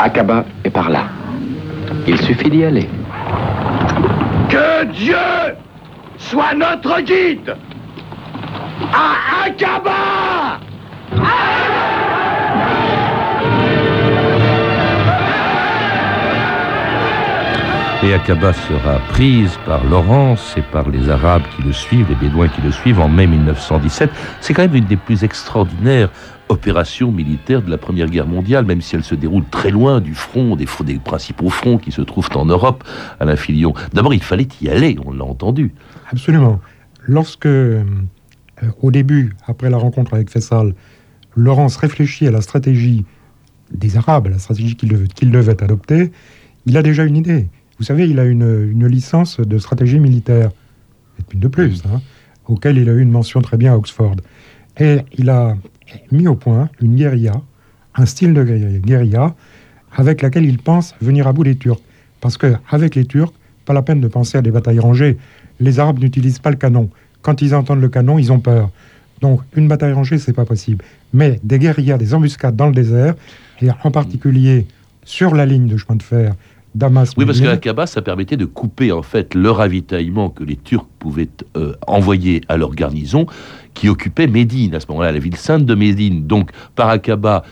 Aqaba 0.00 0.44
est 0.64 0.70
par 0.70 0.90
là. 0.90 1.04
Il 2.06 2.18
suffit 2.20 2.50
d'y 2.50 2.64
aller. 2.64 2.88
Que 4.48 4.84
Dieu 4.86 5.16
soit 6.16 6.54
notre 6.54 7.00
guide 7.02 7.54
à 8.92 9.46
Aqaba 9.46 10.58
Et 18.00 18.14
Aqaba 18.14 18.52
sera 18.52 19.00
prise 19.08 19.58
par 19.66 19.84
Laurence 19.84 20.54
et 20.56 20.62
par 20.62 20.88
les 20.88 21.10
Arabes 21.10 21.42
qui 21.56 21.62
le 21.62 21.72
suivent, 21.72 22.06
les 22.08 22.14
Bédouins 22.14 22.46
qui 22.46 22.60
le 22.60 22.70
suivent 22.70 23.00
en 23.00 23.08
mai 23.08 23.26
1917. 23.26 24.08
C'est 24.40 24.54
quand 24.54 24.62
même 24.62 24.76
une 24.76 24.84
des 24.84 24.96
plus 24.96 25.24
extraordinaires 25.24 26.08
opérations 26.48 27.10
militaires 27.10 27.60
de 27.60 27.68
la 27.68 27.76
Première 27.76 28.08
Guerre 28.08 28.28
mondiale, 28.28 28.64
même 28.64 28.82
si 28.82 28.94
elle 28.94 29.02
se 29.02 29.16
déroule 29.16 29.42
très 29.50 29.72
loin 29.72 30.00
du 30.00 30.14
front, 30.14 30.54
des, 30.54 30.66
principaux 31.04 31.50
fronts 31.50 31.78
qui 31.78 31.90
se 31.90 32.00
trouvent 32.00 32.28
en 32.36 32.44
Europe, 32.44 32.84
à 33.18 33.24
l'infilion. 33.24 33.74
D'abord, 33.92 34.14
il 34.14 34.22
fallait 34.22 34.46
y 34.62 34.68
aller, 34.68 34.96
on 35.04 35.12
l'a 35.12 35.24
entendu. 35.24 35.74
Absolument. 36.12 36.60
Lorsque, 37.02 37.46
euh, 37.46 37.82
au 38.80 38.92
début, 38.92 39.34
après 39.48 39.70
la 39.70 39.76
rencontre 39.76 40.14
avec 40.14 40.30
Fessal, 40.30 40.72
Laurence 41.34 41.76
réfléchit 41.76 42.28
à 42.28 42.30
la 42.30 42.42
stratégie 42.42 43.04
des 43.72 43.96
Arabes, 43.96 44.28
la 44.28 44.38
stratégie 44.38 44.76
qu'il 44.76 45.30
devait 45.32 45.62
adopter, 45.64 46.12
il 46.64 46.76
a 46.76 46.82
déjà 46.82 47.04
une 47.04 47.16
idée. 47.16 47.48
Vous 47.78 47.84
savez, 47.84 48.08
il 48.08 48.18
a 48.18 48.24
une, 48.24 48.86
licence 48.86 49.38
de 49.38 49.58
stratégie 49.58 50.00
militaire, 50.00 50.50
et 51.18 51.34
une 51.34 51.40
de 51.40 51.48
plus, 51.48 51.82
hein, 51.86 52.00
auquel 52.46 52.76
il 52.76 52.88
a 52.88 52.92
eu 52.92 53.00
une 53.00 53.10
mention 53.10 53.40
très 53.40 53.56
bien 53.56 53.72
à 53.72 53.76
Oxford. 53.76 54.16
Et 54.78 54.98
il 55.16 55.30
a 55.30 55.56
mis 56.10 56.26
au 56.26 56.34
point 56.34 56.70
une 56.80 56.96
guérilla, 56.96 57.40
un 57.94 58.06
style 58.06 58.34
de 58.34 58.42
guérilla, 58.78 59.34
avec 59.92 60.22
laquelle 60.22 60.44
il 60.44 60.58
pense 60.58 60.94
venir 61.00 61.28
à 61.28 61.32
bout 61.32 61.44
des 61.44 61.56
Turcs. 61.56 61.80
Parce 62.20 62.36
qu'avec 62.36 62.96
les 62.96 63.04
Turcs, 63.04 63.32
pas 63.64 63.74
la 63.74 63.82
peine 63.82 64.00
de 64.00 64.08
penser 64.08 64.38
à 64.38 64.42
des 64.42 64.50
batailles 64.50 64.80
rangées. 64.80 65.16
Les 65.60 65.78
Arabes 65.78 66.00
n'utilisent 66.00 66.40
pas 66.40 66.50
le 66.50 66.56
canon. 66.56 66.90
Quand 67.22 67.42
ils 67.42 67.54
entendent 67.54 67.80
le 67.80 67.88
canon, 67.88 68.18
ils 68.18 68.32
ont 68.32 68.40
peur. 68.40 68.70
Donc, 69.20 69.40
une 69.54 69.68
bataille 69.68 69.92
rangée, 69.92 70.18
c'est 70.18 70.32
pas 70.32 70.44
possible. 70.44 70.84
Mais 71.12 71.40
des 71.44 71.58
guérillas, 71.58 71.98
des 71.98 72.14
embuscades 72.14 72.56
dans 72.56 72.66
le 72.66 72.72
désert, 72.72 73.14
et 73.60 73.68
en 73.84 73.90
particulier 73.90 74.66
sur 75.04 75.34
la 75.34 75.46
ligne 75.46 75.66
de 75.68 75.76
chemin 75.76 75.96
de 75.96 76.02
fer 76.02 76.34
oui, 77.16 77.24
parce 77.24 77.40
qu'à 77.40 77.52
Aqaba, 77.52 77.86
ça 77.86 78.02
permettait 78.02 78.36
de 78.36 78.44
couper 78.44 78.92
en 78.92 79.02
fait 79.02 79.34
le 79.34 79.50
ravitaillement 79.50 80.30
que 80.30 80.44
les 80.44 80.56
Turcs 80.56 80.86
pouvaient 80.98 81.28
euh, 81.56 81.74
envoyer 81.86 82.42
à 82.48 82.56
leur 82.56 82.74
garnison 82.74 83.26
qui 83.78 83.88
occupait 83.88 84.26
Médine, 84.26 84.74
à 84.74 84.80
ce 84.80 84.86
moment-là, 84.88 85.12
la 85.12 85.20
ville 85.20 85.36
sainte 85.36 85.64
de 85.64 85.74
Médine. 85.76 86.26
Donc, 86.26 86.50
par 86.74 86.88
Aqaba, 86.88 87.44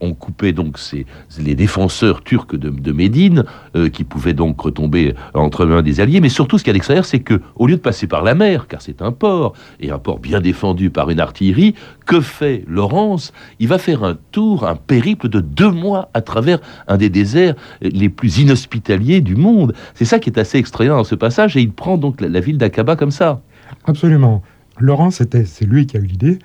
on 0.00 0.14
coupait 0.14 0.52
donc 0.52 0.78
ces, 0.78 1.04
les 1.40 1.56
défenseurs 1.56 2.22
turcs 2.22 2.54
de, 2.54 2.92
Médine, 2.92 3.44
euh, 3.74 3.88
qui 3.88 4.04
pouvaient 4.04 4.34
donc 4.34 4.60
retomber 4.60 5.14
entre 5.32 5.66
mains 5.66 5.82
des 5.82 6.00
alliés. 6.00 6.20
Mais 6.20 6.28
surtout, 6.28 6.58
ce 6.58 6.64
qu'il 6.64 6.70
y 6.70 6.72
a 6.72 6.74
d'extraordinaire, 6.74 7.06
c'est 7.06 7.20
que, 7.20 7.40
au 7.56 7.66
lieu 7.66 7.74
de 7.74 7.80
passer 7.80 8.06
par 8.06 8.22
la 8.22 8.36
mer, 8.36 8.68
car 8.68 8.82
c'est 8.82 9.02
un 9.02 9.10
port, 9.10 9.54
et 9.80 9.90
un 9.90 9.98
port 9.98 10.20
bien 10.20 10.40
défendu 10.40 10.90
par 10.90 11.10
une 11.10 11.18
artillerie, 11.18 11.74
que 12.06 12.20
fait 12.20 12.64
Laurence? 12.68 13.32
Il 13.58 13.66
va 13.66 13.78
faire 13.78 14.04
un 14.04 14.16
tour, 14.30 14.68
un 14.68 14.76
périple 14.76 15.28
de 15.28 15.40
deux 15.40 15.70
mois 15.70 16.08
à 16.14 16.20
travers 16.20 16.60
un 16.86 16.98
des 16.98 17.10
déserts 17.10 17.54
les 17.80 18.10
plus 18.10 18.38
inhospitaliers 18.38 19.22
du 19.22 19.34
monde. 19.34 19.74
C'est 19.94 20.04
ça 20.04 20.20
qui 20.20 20.30
est 20.30 20.38
assez 20.38 20.58
extraordinaire 20.58 20.98
dans 20.98 21.04
ce 21.04 21.16
passage, 21.16 21.56
et 21.56 21.62
il 21.62 21.72
prend 21.72 21.96
donc 21.96 22.20
la, 22.20 22.28
la 22.28 22.40
ville 22.40 22.58
d'Aqaba 22.58 22.83
comme 22.96 23.10
ça. 23.10 23.40
Absolument. 23.86 24.42
Laurent, 24.78 25.10
c'était, 25.10 25.44
c'est 25.44 25.64
lui 25.64 25.86
qui 25.86 25.96
a 25.96 26.00
eu 26.00 26.04
l'idée, 26.06 26.38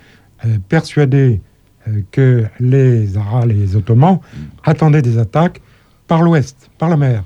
euh, 0.45 0.57
persuadé 0.67 1.41
euh, 1.87 2.01
que 2.11 2.45
les 2.59 3.17
Arabes, 3.17 3.49
les 3.49 3.75
Ottomans, 3.75 4.19
attendaient 4.63 5.01
des 5.01 5.17
attaques 5.17 5.61
par 6.07 6.21
l'ouest, 6.21 6.69
par 6.77 6.89
la 6.89 6.97
mer, 6.97 7.23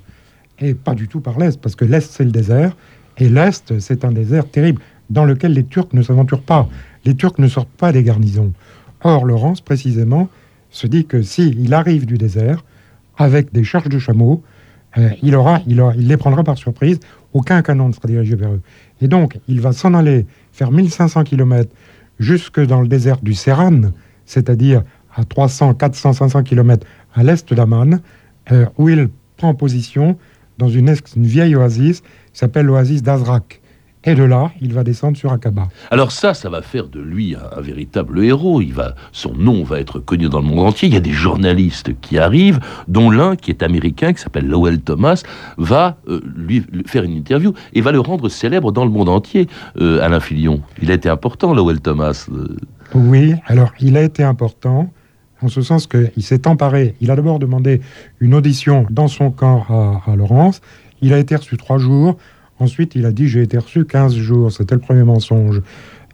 et 0.60 0.74
pas 0.74 0.94
du 0.94 1.08
tout 1.08 1.20
par 1.20 1.40
l'est, 1.40 1.60
parce 1.60 1.76
que 1.76 1.86
l'est, 1.86 2.10
c'est 2.10 2.24
le 2.24 2.32
désert, 2.32 2.76
et 3.18 3.30
l'est, 3.30 3.80
c'est 3.80 4.06
un 4.06 4.12
désert 4.12 4.50
terrible, 4.50 4.82
dans 5.10 5.26
lequel 5.26 5.54
les 5.54 5.66
Turcs 5.66 5.94
ne 5.94 6.02
s'aventurent 6.02 6.42
pas. 6.42 6.68
Les 7.06 7.16
Turcs 7.16 7.38
ne 7.38 7.48
sortent 7.48 7.70
pas 7.70 7.92
des 7.92 8.04
garnisons. 8.04 8.54
Or, 9.04 9.26
Laurence, 9.26 9.62
précisément, 9.62 10.30
se 10.70 10.88
dit 10.88 11.06
que 11.06 11.22
s'il 11.22 11.74
arrive 11.74 12.06
du 12.06 12.18
désert, 12.18 12.64
avec 13.18 13.52
des 13.54 13.64
charges 13.64 13.90
de 13.90 14.00
chameaux, 14.00 14.44
euh, 14.98 15.10
il, 15.22 15.30
il, 15.30 15.36
aura, 15.36 15.62
il 15.68 16.08
les 16.08 16.18
prendra 16.18 16.44
par 16.44 16.58
surprise, 16.58 17.00
aucun 17.34 17.62
canon 17.62 17.90
ne 17.90 17.94
sera 17.94 18.08
dirigé 18.08 18.36
vers 18.36 18.52
eux. 18.52 18.62
Et 19.02 19.08
donc, 19.08 19.40
il 19.48 19.60
va 19.62 19.74
s'en 19.74 19.94
aller 19.94 20.26
faire 20.52 20.72
1500 20.72 21.24
km 21.24 21.70
jusque 22.20 22.62
dans 22.62 22.82
le 22.82 22.88
désert 22.88 23.20
du 23.22 23.34
Serran, 23.34 23.82
c'est-à-dire 24.26 24.84
à 25.16 25.26
300, 25.26 25.74
400, 25.76 26.14
500 26.14 26.44
km 26.44 26.86
à 27.14 27.24
l'est 27.24 27.54
d'Aman, 27.54 28.00
euh, 28.52 28.66
où 28.78 28.90
il 28.90 29.10
prend 29.38 29.54
position 29.54 30.18
dans 30.58 30.70
une, 30.70 30.94
une 31.16 31.26
vieille 31.26 31.56
oasis 31.56 32.02
qui 32.02 32.08
s'appelle 32.34 32.68
l'oasis 32.68 33.02
d'Azrak. 33.02 33.62
Et 34.06 34.16
de 34.16 34.24
là, 34.24 34.52
il 34.60 34.74
va 34.74 34.84
descendre 34.84 35.16
sur 35.16 35.32
Aqaba. 35.32 35.70
Alors 35.90 36.12
ça, 36.12 36.34
ça 36.34 36.50
va 36.50 36.62
faire 36.62 36.88
de 36.88 37.00
lui 37.00 37.36
un, 37.36 37.58
un 37.58 37.62
véritable 37.62 38.24
héros. 38.24 38.62
Il 38.62 38.74
va, 38.74 38.96
son 39.14 39.34
nom 39.34 39.64
va 39.64 39.80
être 39.80 40.00
connu 40.00 40.28
dans 40.28 40.40
le 40.40 40.46
monde 40.46 40.60
entier. 40.60 40.90
Il 40.90 40.94
y 40.94 40.98
a 40.98 41.02
des 41.02 41.12
journalistes 41.12 41.92
qui 42.02 42.18
arrivent, 42.18 42.60
dont 42.90 43.10
l'un 43.10 43.36
qui 43.38 43.50
est 43.50 43.64
américain, 43.64 44.12
qui 44.12 44.22
s'appelle 44.22 44.48
Lowell 44.48 44.82
Thomas, 44.82 45.24
va 45.58 45.98
euh, 46.10 46.20
lui, 46.36 46.66
lui 46.72 46.84
faire 46.86 47.04
une 47.04 47.14
interview 47.14 47.54
et 47.74 47.80
va 47.82 47.94
le 47.94 48.02
rendre 48.02 48.28
célèbre 48.28 48.72
dans 48.74 48.84
le 48.84 48.92
monde 48.92 49.08
entier. 49.10 49.48
Euh, 49.80 50.02
Alain 50.02 50.20
Filion, 50.20 50.62
il 50.82 50.92
a 50.92 50.96
été 50.96 51.08
important, 51.08 51.54
Lowell 51.54 51.80
Thomas. 51.80 52.28
euh. 52.32 52.58
Oui, 52.94 53.36
alors 53.48 53.72
il 53.80 53.96
a 53.96 54.02
été 54.04 54.22
important 54.24 54.92
en 55.42 55.48
ce 55.48 55.62
sens 55.62 55.88
qu'il 55.88 56.24
s'est 56.24 56.48
emparé. 56.48 56.96
Il 57.02 57.10
a 57.10 57.16
d'abord 57.16 57.40
demandé 57.40 57.82
une 58.20 58.34
audition 58.34 58.86
dans 58.90 59.08
son 59.08 59.32
camp 59.32 59.66
à, 59.70 60.12
à 60.12 60.16
Laurence. 60.16 60.62
Il 61.02 61.14
a 61.14 61.20
été 61.20 61.36
reçu 61.36 61.58
trois 61.58 61.78
jours. 61.78 62.18
Ensuite, 62.64 62.96
il 62.96 63.06
a 63.06 63.12
dit 63.12 63.28
j'ai 63.28 63.42
été 63.42 63.58
reçu 63.58 63.84
15 63.84 64.16
jours. 64.16 64.50
C'était 64.52 64.76
le 64.76 64.80
premier 64.80 65.04
mensonge. 65.04 65.62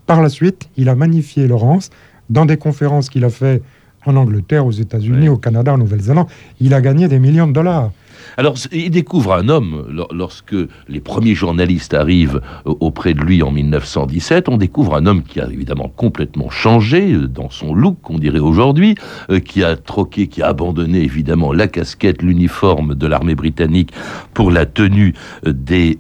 Par 0.08 0.24
la 0.24 0.29
suite, 0.29 0.68
il 0.77 0.89
a 0.89 0.96
magnifié 0.96 1.48
Laurence 1.48 1.91
dans 2.32 2.46
des 2.46 2.58
conférences 2.58 3.10
qu'il 3.10 3.24
a 3.24 3.29
fait 3.29 3.62
en 4.03 4.15
Angleterre, 4.15 4.65
aux 4.65 4.72
États-Unis, 4.72 5.29
au 5.29 5.38
Canada, 5.38 5.74
en 5.74 5.77
Nouvelle-Zélande. 5.77 6.25
Il 6.60 6.74
a 6.74 6.82
gagné 6.82 7.08
des 7.08 7.20
millions 7.20 7.46
de 7.46 7.53
dollars. 7.53 7.91
Alors, 8.38 8.56
il 8.72 8.90
découvre 8.90 9.34
un 9.34 9.50
homme, 9.50 9.86
lor- 9.90 10.10
lorsque 10.14 10.56
les 10.88 11.00
premiers 11.00 11.36
journalistes 11.36 11.94
arrivent 11.94 12.42
euh, 12.68 12.74
auprès 12.80 13.14
de 13.14 13.22
lui 13.22 13.44
en 13.44 13.52
1917, 13.52 14.50
on 14.50 14.58
découvre 14.58 14.96
un 14.96 15.06
homme 15.06 15.24
qui 15.24 15.40
a 15.40 15.48
évidemment 15.48 15.92
complètement 15.96 16.50
changé 16.50 17.14
euh, 17.14 17.28
dans 17.28 17.50
son 17.50 17.74
look, 17.74 17.98
qu'on 18.02 18.18
dirait 18.20 18.40
aujourd'hui, 18.40 18.96
euh, 19.30 19.40
qui 19.40 19.64
a 19.64 19.76
troqué, 19.76 20.28
qui 20.28 20.42
a 20.42 20.48
abandonné 20.48 21.02
évidemment 21.02 21.54
la 21.54 21.68
casquette, 21.68 22.22
l'uniforme 22.22 22.96
de 22.96 23.08
l'armée 23.08 23.36
britannique 23.36 23.92
pour 24.34 24.52
la 24.52 24.66
tenue 24.66 25.14
des, 25.46 26.00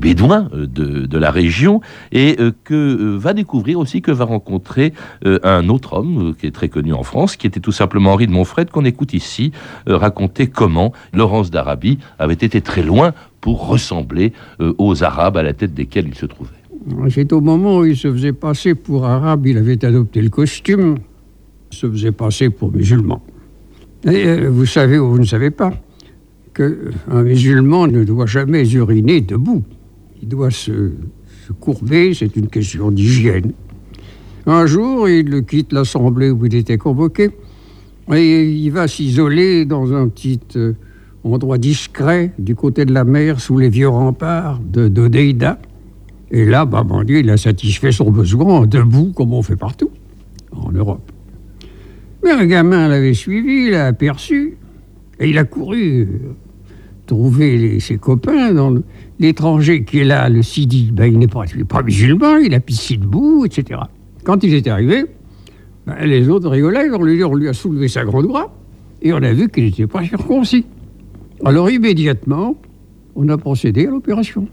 Bédouins 0.00 0.48
de, 0.52 1.06
de 1.06 1.18
la 1.18 1.30
région, 1.30 1.80
et 2.12 2.36
que 2.64 3.16
va 3.16 3.32
découvrir 3.34 3.78
aussi 3.78 4.00
que 4.02 4.10
va 4.10 4.24
rencontrer 4.24 4.92
un 5.24 5.68
autre 5.68 5.94
homme 5.94 6.34
qui 6.38 6.46
est 6.46 6.50
très 6.50 6.68
connu 6.68 6.92
en 6.92 7.02
France, 7.02 7.36
qui 7.36 7.46
était 7.46 7.60
tout 7.60 7.72
simplement 7.72 8.12
Henri 8.12 8.26
de 8.26 8.32
Montfred, 8.32 8.70
qu'on 8.70 8.84
écoute 8.84 9.12
ici 9.12 9.52
raconter 9.86 10.46
comment 10.46 10.92
Laurence 11.12 11.50
d'Arabie 11.50 11.98
avait 12.18 12.34
été 12.34 12.60
très 12.60 12.82
loin 12.82 13.12
pour 13.40 13.68
ressembler 13.68 14.32
euh, 14.60 14.74
aux 14.78 15.02
Arabes 15.02 15.36
à 15.36 15.42
la 15.42 15.52
tête 15.52 15.74
desquels 15.74 16.08
il 16.08 16.14
se 16.14 16.26
trouvait. 16.26 16.50
C'est 17.10 17.32
au 17.32 17.40
moment 17.40 17.78
où 17.78 17.84
il 17.84 17.96
se 17.96 18.10
faisait 18.10 18.32
passer 18.32 18.74
pour 18.74 19.04
arabe, 19.04 19.46
il 19.46 19.58
avait 19.58 19.84
adopté 19.84 20.22
le 20.22 20.30
costume, 20.30 20.96
il 21.70 21.76
se 21.76 21.90
faisait 21.90 22.12
passer 22.12 22.48
pour 22.48 22.72
musulman. 22.72 23.22
Et 24.04 24.26
euh, 24.26 24.48
vous 24.50 24.66
savez 24.66 24.98
ou 24.98 25.10
vous 25.10 25.18
ne 25.18 25.24
savez 25.24 25.50
pas 25.50 25.72
qu'un 26.54 27.22
musulman 27.22 27.86
ne 27.86 28.02
doit 28.04 28.26
jamais 28.26 28.68
uriner 28.72 29.20
debout. 29.20 29.62
Il 30.22 30.28
doit 30.28 30.50
se, 30.50 30.92
courber, 31.60 32.14
c'est 32.14 32.36
une 32.36 32.48
question 32.48 32.90
d'hygiène. 32.90 33.52
Un 34.46 34.66
jour, 34.66 35.08
il 35.08 35.44
quitte 35.44 35.72
l'assemblée 35.72 36.30
où 36.30 36.46
il 36.46 36.54
était 36.54 36.78
convoqué 36.78 37.30
et 38.12 38.50
il 38.50 38.70
va 38.70 38.88
s'isoler 38.88 39.64
dans 39.64 39.92
un 39.92 40.08
petit 40.08 40.40
euh, 40.56 40.72
endroit 41.24 41.58
discret 41.58 42.32
du 42.38 42.54
côté 42.54 42.84
de 42.84 42.92
la 42.92 43.04
mer 43.04 43.40
sous 43.40 43.58
les 43.58 43.68
vieux 43.68 43.88
remparts 43.88 44.60
de 44.60 44.88
d'Odeida. 44.88 45.58
Et 46.30 46.44
là, 46.44 46.64
bah, 46.64 46.84
mon 46.86 47.02
Dieu, 47.02 47.18
il 47.18 47.30
a 47.30 47.36
satisfait 47.36 47.92
son 47.92 48.10
besoin 48.10 48.66
debout, 48.66 49.12
comme 49.14 49.32
on 49.32 49.42
fait 49.42 49.56
partout, 49.56 49.90
en 50.52 50.70
Europe. 50.70 51.10
Mais 52.22 52.30
un 52.30 52.46
gamin 52.46 52.88
l'avait 52.88 53.14
suivi, 53.14 53.70
l'a 53.70 53.86
aperçu, 53.86 54.56
et 55.18 55.28
il 55.28 55.38
a 55.38 55.44
couru 55.44 56.02
euh, 56.02 56.06
trouver 57.06 57.80
ses 57.80 57.98
copains. 57.98 58.52
Dans 58.52 58.74
L'étranger 59.18 59.84
qui 59.84 59.98
est 59.98 60.04
là, 60.04 60.30
le 60.30 60.42
Sidi, 60.42 60.90
ben, 60.92 61.04
il 61.04 61.18
n'est 61.18 61.28
pas, 61.28 61.44
il 61.52 61.58
n'est 61.58 61.64
pas 61.64 61.82
musulman, 61.82 62.38
il 62.38 62.54
a 62.54 62.60
pissé 62.60 62.96
debout, 62.96 63.44
etc. 63.44 63.80
Quand 64.24 64.42
il 64.42 64.54
est 64.54 64.66
arrivé, 64.66 65.04
ben, 65.86 65.96
les 66.06 66.28
autres 66.30 66.48
rigolaient, 66.48 66.88
on 66.90 67.02
lui, 67.02 67.22
on 67.22 67.34
lui 67.34 67.48
a 67.48 67.52
soulevé 67.52 67.88
sa 67.88 68.04
grande 68.04 68.28
bras, 68.28 68.50
et 69.02 69.12
on 69.12 69.18
a 69.18 69.32
vu 69.34 69.50
qu'il 69.50 69.64
n'était 69.64 69.86
pas 69.86 70.02
circoncis. 70.04 70.64
Alors 71.44 71.70
immédiatement, 71.70 72.56
on 73.16 73.28
a 73.28 73.38
procédé 73.38 73.86
à 73.86 73.90
l'opération. 73.90 74.46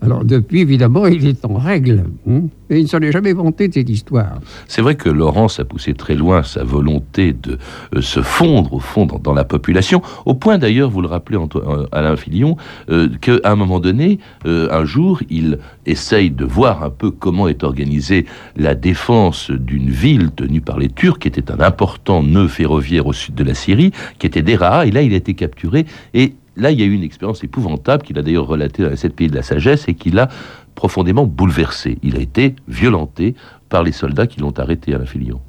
Alors 0.00 0.24
depuis, 0.24 0.60
évidemment, 0.60 1.06
il 1.06 1.26
est 1.26 1.44
en 1.44 1.54
règle. 1.54 2.04
hein, 2.28 2.42
et 2.70 2.78
il 2.78 2.82
ne 2.82 2.88
s'en 2.88 3.00
est 3.00 3.12
jamais 3.12 3.32
vanté 3.32 3.68
de 3.68 3.74
cette 3.74 3.88
histoire. 3.88 4.40
C'est 4.66 4.82
vrai 4.82 4.94
que 4.94 5.08
Laurence 5.08 5.58
a 5.58 5.64
poussé 5.64 5.94
très 5.94 6.14
loin 6.14 6.42
sa 6.42 6.64
volonté 6.64 7.32
de 7.32 7.58
euh, 7.96 8.02
se 8.02 8.20
fondre 8.20 8.74
au 8.74 8.78
fond 8.78 9.06
dans, 9.06 9.32
la 9.32 9.44
population, 9.44 10.02
au 10.26 10.34
point 10.34 10.58
d'ailleurs, 10.58 10.90
vous 10.90 11.00
le 11.00 11.08
rappelez 11.08 11.38
Anto- 11.38 11.62
euh, 11.66 11.86
Alain 11.92 12.16
Filion, 12.16 12.56
euh, 12.90 13.08
qu'à 13.20 13.38
un 13.44 13.56
moment 13.56 13.80
donné, 13.80 14.18
un 14.44 14.84
jour, 14.84 15.20
il 15.30 15.58
essaye 15.86 16.30
de 16.30 16.44
voir 16.44 16.82
un 16.82 16.90
peu 16.90 17.10
comment 17.10 17.48
est 17.48 17.64
organisée 17.64 18.26
la 18.56 18.74
défense 18.74 19.50
d'une 19.50 19.90
ville 19.90 20.30
tenue 20.30 20.60
par 20.60 20.78
les 20.78 20.88
Turcs, 20.88 21.18
qui 21.18 21.28
était 21.28 21.50
un 21.50 21.60
important 21.60 22.22
nœud 22.22 22.48
ferroviaire 22.48 23.06
au 23.06 23.12
sud 23.12 23.34
de 23.34 23.44
la 23.44 23.54
Syrie, 23.54 23.92
qui 24.18 24.26
était 24.26 24.42
Deraa, 24.42 24.86
et 24.86 24.90
là 24.90 25.02
il 25.02 25.12
a 25.12 25.16
été 25.16 25.34
capturé, 25.34 25.86
et 26.14 26.34
là 26.58 26.70
il 26.70 26.80
y 26.80 26.82
a 26.82 26.86
eu 26.86 26.92
une 26.92 27.02
expérience 27.02 27.42
épouvantable 27.44 28.02
qu'il 28.02 28.18
a 28.18 28.22
d'ailleurs 28.22 28.46
relatée 28.46 28.82
dans 28.82 28.90
les 28.90 28.96
sept 28.96 29.14
pays 29.14 29.28
de 29.28 29.34
la 29.34 29.42
sagesse, 29.42 29.88
et 29.88 29.94
qui 29.94 30.10
l'a 30.10 30.28
profondément 30.74 31.26
bouleversé. 31.26 31.98
Il 32.02 32.16
a 32.16 32.20
été 32.20 32.54
violenté 32.68 33.34
par 33.68 33.82
les 33.82 33.92
soldats 33.92 34.26
qui 34.26 34.40
l'ont 34.40 34.52
arrêté 34.56 34.94
à 34.94 34.98
la 34.98 35.06
Filion. 35.06 35.40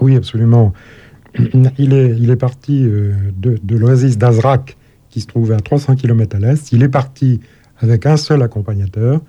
Oui, 0.00 0.16
absolument. 0.16 0.72
Il 1.78 1.92
est, 1.92 2.16
il 2.16 2.36
parti 2.36 2.84
euh, 2.84 3.12
de, 3.36 3.76
l'oasis 3.76 4.18
d'Azrak, 4.18 4.76
qui 5.10 5.20
se 5.20 5.26
trouvait 5.26 5.54
à 5.54 5.60
300 5.60 5.96
km 5.96 6.36
à 6.36 6.38
l'est. 6.38 6.70
Il 6.72 6.82
est 6.82 6.88
parti 6.88 7.40
avec 7.78 8.06
un 8.06 8.16
seul 8.16 8.42
accompagnateur 8.42 9.20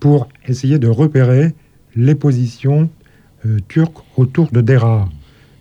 pour 0.00 0.28
essayer 0.46 0.78
de 0.78 0.88
repérer 0.88 1.54
les 1.94 2.14
positions 2.14 2.90
euh, 3.44 3.58
turques 3.68 3.98
autour 4.16 4.50
de 4.50 4.60
Deraa. 4.60 5.08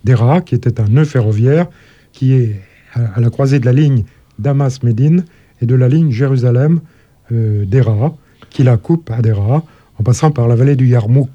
Deraa, 0.03 0.41
qui 0.41 0.55
était 0.55 0.79
un 0.79 0.87
nœud 0.87 1.05
ferroviaire 1.05 1.67
qui 2.13 2.33
est 2.33 2.61
à 2.95 3.19
la 3.19 3.29
croisée 3.29 3.59
de 3.59 3.65
la 3.65 3.73
ligne 3.73 4.05
Damas-Médine 4.39 5.25
et 5.61 5.65
de 5.65 5.75
la 5.75 5.87
ligne 5.87 6.11
Jérusalem-Deraa, 6.11 8.15
qui 8.49 8.63
la 8.63 8.77
coupe 8.77 9.09
à 9.11 9.21
Deraa, 9.21 9.63
en 9.99 10.03
passant 10.03 10.31
par 10.31 10.47
la 10.47 10.55
vallée 10.55 10.75
du 10.75 10.87
Yarmouk, 10.87 11.29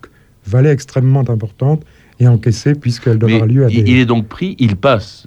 vallée 0.47 0.71
extrêmement 0.71 1.29
importante 1.29 1.85
et 2.19 2.29
encaissée 2.29 2.75
puisqu'elle 2.75 3.19
donnera 3.19 3.47
Mais 3.47 3.53
lieu 3.53 3.65
à 3.65 3.69
des... 3.69 3.77
il 3.77 3.99
est 3.99 4.07
donc 4.07 4.29
pris, 4.29 4.57
il 4.59 4.77
passe 4.77 5.27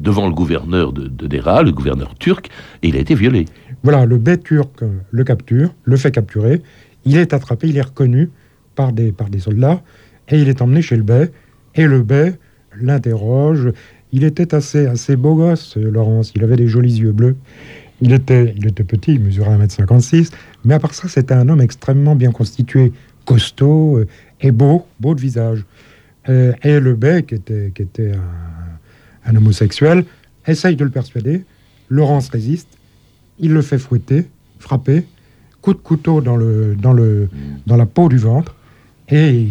devant 0.00 0.26
le 0.26 0.34
gouverneur 0.34 0.92
de, 0.92 1.06
de 1.06 1.26
Deraa, 1.26 1.62
le 1.62 1.72
gouverneur 1.72 2.14
turc, 2.16 2.50
et 2.82 2.88
il 2.88 2.96
a 2.96 3.00
été 3.00 3.14
violé. 3.14 3.44
Voilà, 3.84 4.06
le 4.06 4.18
bey 4.18 4.38
turc 4.38 4.82
euh, 4.82 4.88
le 5.10 5.24
capture, 5.24 5.74
le 5.84 5.96
fait 5.96 6.10
capturer. 6.10 6.62
Il 7.04 7.18
est 7.18 7.32
attrapé, 7.32 7.68
il 7.68 7.76
est 7.76 7.82
reconnu 7.82 8.30
par 8.74 8.92
des, 8.92 9.12
par 9.12 9.28
des 9.28 9.38
soldats 9.38 9.82
et 10.28 10.40
il 10.40 10.48
est 10.48 10.62
emmené 10.62 10.82
chez 10.82 10.96
le 10.96 11.02
bey. 11.02 11.30
Et 11.74 11.86
le 11.86 12.02
bey 12.02 12.38
l'interroge. 12.80 13.70
Il 14.16 14.22
était 14.22 14.54
assez, 14.54 14.86
assez 14.86 15.16
beau 15.16 15.34
gosse, 15.34 15.76
euh, 15.76 15.90
Laurence. 15.90 16.30
Il 16.36 16.44
avait 16.44 16.54
des 16.54 16.68
jolis 16.68 17.00
yeux 17.00 17.10
bleus. 17.10 17.34
Il 18.00 18.12
était, 18.12 18.54
il 18.56 18.64
était 18.68 18.84
petit, 18.84 19.14
il 19.14 19.20
mesurait 19.20 19.58
1m56. 19.58 20.30
Mais 20.64 20.74
à 20.74 20.78
part 20.78 20.94
ça, 20.94 21.08
c'était 21.08 21.34
un 21.34 21.48
homme 21.48 21.60
extrêmement 21.60 22.14
bien 22.14 22.30
constitué, 22.30 22.92
costaud 23.24 23.98
euh, 23.98 24.06
et 24.40 24.52
beau, 24.52 24.86
beau 25.00 25.16
de 25.16 25.20
visage. 25.20 25.64
Euh, 26.28 26.52
et 26.62 26.78
le 26.78 26.94
bey, 26.94 27.24
qui 27.24 27.34
était, 27.34 27.72
qui 27.74 27.82
était 27.82 28.12
un, 29.26 29.34
homosexuel, 29.34 30.04
essaye 30.46 30.76
de 30.76 30.84
le 30.84 30.90
persuader. 30.90 31.44
Laurence 31.88 32.28
résiste. 32.28 32.68
Il 33.40 33.52
le 33.52 33.62
fait 33.62 33.78
fouetter, 33.78 34.28
frapper, 34.60 35.06
coup 35.60 35.74
de 35.74 35.78
couteau 35.78 36.20
dans, 36.20 36.36
le, 36.36 36.76
dans, 36.80 36.92
le, 36.92 37.28
dans 37.66 37.76
la 37.76 37.86
peau 37.86 38.08
du 38.08 38.18
ventre, 38.18 38.54
et 39.08 39.44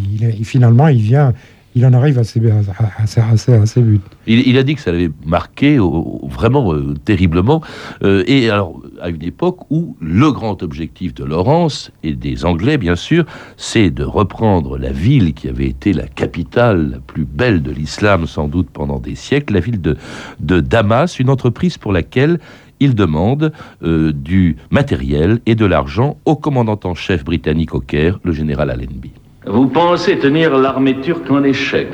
finalement, 0.44 0.88
il 0.88 1.02
vient, 1.02 1.34
il 1.76 1.86
en 1.86 1.94
arrive 1.94 2.20
à 2.20 2.24
ses, 2.24 2.40
à, 2.50 3.08
ses- 3.36 3.54
à 3.54 3.82
buts. 3.82 4.00
Il, 4.28 4.58
a 4.58 4.64
dit 4.64 4.76
que 4.76 4.82
ça 4.82 4.92
l'avait 4.92 5.10
marqué 5.26 5.78
vraiment 5.80 6.74
euh, 6.74 6.94
terriblement. 7.06 7.62
Euh, 8.04 8.24
et 8.28 8.50
alors, 8.50 8.82
à 9.02 9.10
une 9.10 9.24
époque 9.24 9.60
où 9.70 9.96
le 10.00 10.32
grand 10.32 10.62
objectif 10.64 11.14
de 11.14 11.24
Laurence 11.24 11.92
et 12.04 12.14
des 12.14 12.46
Anglais, 12.46 12.78
bien 12.78 12.96
sûr, 12.96 13.26
c'est 13.58 13.90
de 13.90 14.04
reprendre 14.04 14.78
la 14.78 14.92
ville 14.92 15.34
qui 15.34 15.50
avait 15.50 15.68
été 15.68 15.94
la 15.94 16.08
capitale 16.08 16.92
la 16.92 17.00
plus 17.00 17.26
belle 17.26 17.62
de 17.62 17.72
l'islam, 17.72 18.28
sans 18.28 18.48
doute 18.48 18.70
pendant 18.72 19.00
des 19.00 19.16
siècles, 19.16 19.54
la 19.56 19.60
ville 19.60 19.82
de, 19.82 19.98
de 20.40 20.60
Damas, 20.60 21.20
une 21.20 21.30
entreprise 21.30 21.78
pour 21.78 21.92
laquelle 21.92 22.40
il 22.80 22.96
demande 22.96 23.52
euh, 23.84 24.12
du 24.12 24.58
matériel 24.70 25.40
et 25.46 25.56
de 25.56 25.66
l'argent 25.66 26.18
au 26.26 26.36
commandant 26.36 26.80
en 26.84 26.96
chef 26.96 27.24
britannique 27.24 27.74
au 27.74 27.80
Caire, 27.80 28.20
le 28.24 28.32
général 28.34 28.70
Allenby. 28.70 29.12
Vous 29.46 29.68
pensez 29.68 30.18
tenir 30.20 30.58
l'armée 30.58 31.02
turque 31.02 31.30
en 31.30 31.44
échec, 31.44 31.90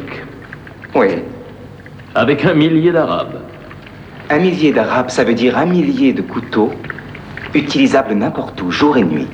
Oui. 0.93 1.07
avec 2.13 2.45
un 2.45 2.53
millier 2.53 2.91
d'Arabes. 2.91 3.39
Un 4.29 4.37
millier 4.37 4.71
d'Arabes, 4.71 5.09
ça 5.09 5.23
veut 5.23 5.33
dire 5.33 5.57
un 5.57 5.65
millier 5.65 6.13
de 6.13 6.21
couteaux 6.21 6.71
utilisables 7.55 8.13
n'importe 8.13 8.61
où, 8.61 8.69
jour 8.69 8.97
et 8.97 9.03
nuit. 9.03 9.27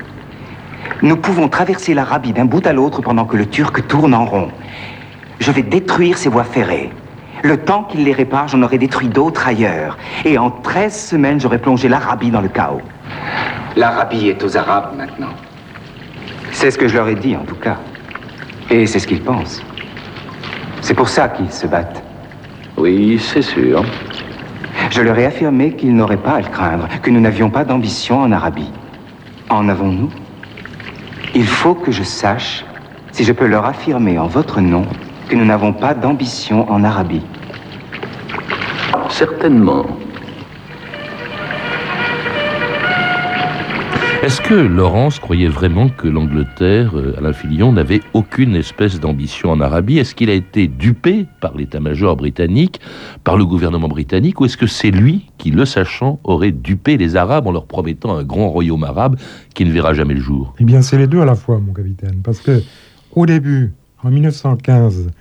Nous 1.01 1.17
pouvons 1.17 1.49
traverser 1.49 1.93
l'Arabie 1.93 2.31
d'un 2.31 2.45
bout 2.45 2.65
à 2.65 2.71
l'autre 2.71 3.01
pendant 3.01 3.25
que 3.25 3.35
le 3.35 3.47
Turc 3.47 3.85
tourne 3.87 4.13
en 4.13 4.23
rond. 4.25 4.47
Je 5.39 5.51
vais 5.51 5.63
détruire 5.63 6.17
ses 6.17 6.29
voies 6.29 6.45
ferrées. 6.45 6.91
Le 7.43 7.57
temps 7.57 7.83
qu'il 7.83 8.05
les 8.05 8.13
répare, 8.13 8.47
j'en 8.47 8.61
aurais 8.63 8.77
détruit 8.77 9.09
d'autres 9.09 9.45
ailleurs. 9.45 9.97
Et 10.23 10.37
en 10.37 10.49
13 10.51 11.07
semaines, 11.09 11.41
j'aurais 11.41 11.57
plongé 11.57 11.89
l'Arabie 11.89 12.31
dans 12.31 12.39
le 12.41 12.47
chaos. 12.47 12.81
L'Arabie 13.75 14.29
est 14.29 14.41
aux 14.41 14.55
Arabes 14.55 14.93
maintenant. 14.97 15.33
C'est 16.53 16.71
ce 16.71 16.77
que 16.77 16.87
je 16.87 16.95
leur 16.95 17.09
ai 17.09 17.15
dit, 17.15 17.35
en 17.35 17.43
tout 17.43 17.55
cas. 17.55 17.77
Et 18.69 18.87
c'est 18.87 18.99
ce 18.99 19.07
qu'ils 19.07 19.21
pensent. 19.21 19.63
C'est 20.81 20.93
pour 20.93 21.09
ça 21.09 21.29
qu'ils 21.29 21.51
se 21.51 21.67
battent. 21.67 22.03
Oui, 22.77 23.19
c'est 23.19 23.41
sûr. 23.41 23.83
Je 24.89 25.01
leur 25.01 25.17
ai 25.17 25.25
affirmé 25.25 25.71
qu'ils 25.73 25.95
n'auraient 25.95 26.17
pas 26.17 26.33
à 26.33 26.41
le 26.41 26.47
craindre, 26.47 26.87
que 27.01 27.09
nous 27.09 27.19
n'avions 27.19 27.49
pas 27.49 27.63
d'ambition 27.63 28.19
en 28.19 28.31
Arabie. 28.31 28.71
En 29.49 29.69
avons-nous? 29.69 30.09
Il 31.33 31.45
faut 31.45 31.73
que 31.75 31.91
je 31.91 32.03
sache 32.03 32.65
si 33.11 33.23
je 33.23 33.31
peux 33.31 33.47
leur 33.47 33.65
affirmer 33.65 34.17
en 34.19 34.27
votre 34.27 34.61
nom 34.61 34.85
que 35.29 35.35
nous 35.35 35.45
n'avons 35.45 35.73
pas 35.73 35.93
d'ambition 35.93 36.69
en 36.71 36.83
Arabie. 36.83 37.23
Certainement. 39.09 39.85
Est-ce 44.25 44.41
que 44.41 44.55
Laurence 44.55 45.19
croyait 45.19 45.47
vraiment 45.47 45.87
que 45.87 46.07
l'Angleterre, 46.07 46.97
euh, 46.97 47.13
Alain 47.19 47.31
Filion, 47.31 47.71
n'avait 47.71 48.01
aucune 48.13 48.55
espèce 48.55 48.99
d'ambition 48.99 49.51
en 49.51 49.61
Arabie? 49.61 49.99
Est-ce 49.99 50.15
qu'il 50.15 50.31
a 50.31 50.33
été 50.33 50.67
dupé 50.67 51.27
par 51.41 51.55
l'état-major 51.55 52.15
britannique, 52.15 52.81
par 53.23 53.37
le 53.37 53.45
gouvernement 53.45 53.87
britannique, 53.87 54.41
ou 54.41 54.45
est-ce 54.45 54.57
que 54.57 54.65
c'est 54.65 54.89
lui 54.89 55.27
qui, 55.37 55.51
le 55.51 55.63
sachant, 55.63 56.19
aurait 56.23 56.51
dupé 56.51 56.97
les 56.97 57.15
Arabes 57.15 57.45
en 57.45 57.51
leur 57.51 57.67
promettant 57.67 58.17
un 58.17 58.23
grand 58.23 58.49
royaume 58.49 58.83
arabe 58.83 59.15
qui 59.53 59.63
ne 59.63 59.71
verra 59.71 59.93
jamais 59.93 60.15
le 60.15 60.21
jour? 60.21 60.55
Eh 60.57 60.63
bien, 60.63 60.81
c'est 60.81 60.97
les 60.97 61.05
deux 61.05 61.21
à 61.21 61.25
la 61.25 61.35
fois, 61.35 61.59
mon 61.59 61.71
capitaine, 61.71 62.21
parce 62.23 62.39
que 62.39 62.63
au 63.11 63.27
début, 63.27 63.73
en 64.03 64.09
1915, 64.09 65.11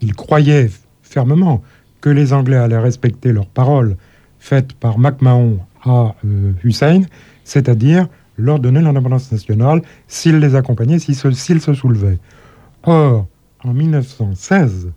il 0.00 0.14
croyait 0.14 0.70
fermement 1.02 1.62
que 2.00 2.08
les 2.08 2.32
Anglais 2.32 2.56
allaient 2.56 2.78
respecter 2.78 3.32
leurs 3.32 3.48
paroles 3.48 3.98
faites 4.38 4.72
par 4.72 4.98
MacMahon 4.98 5.58
à 5.84 6.14
euh, 6.24 6.52
Hussein, 6.64 7.02
c'est-à-dire 7.44 8.08
leur 8.36 8.58
donner 8.58 8.80
l'indépendance 8.80 9.32
nationale 9.32 9.82
s'ils 10.08 10.38
les 10.38 10.54
accompagnaient, 10.54 10.98
s'ils 10.98 11.16
se, 11.16 11.30
se 11.30 11.74
soulevaient. 11.74 12.18
Or, 12.84 13.26
en 13.64 13.72
1916, 13.72 14.90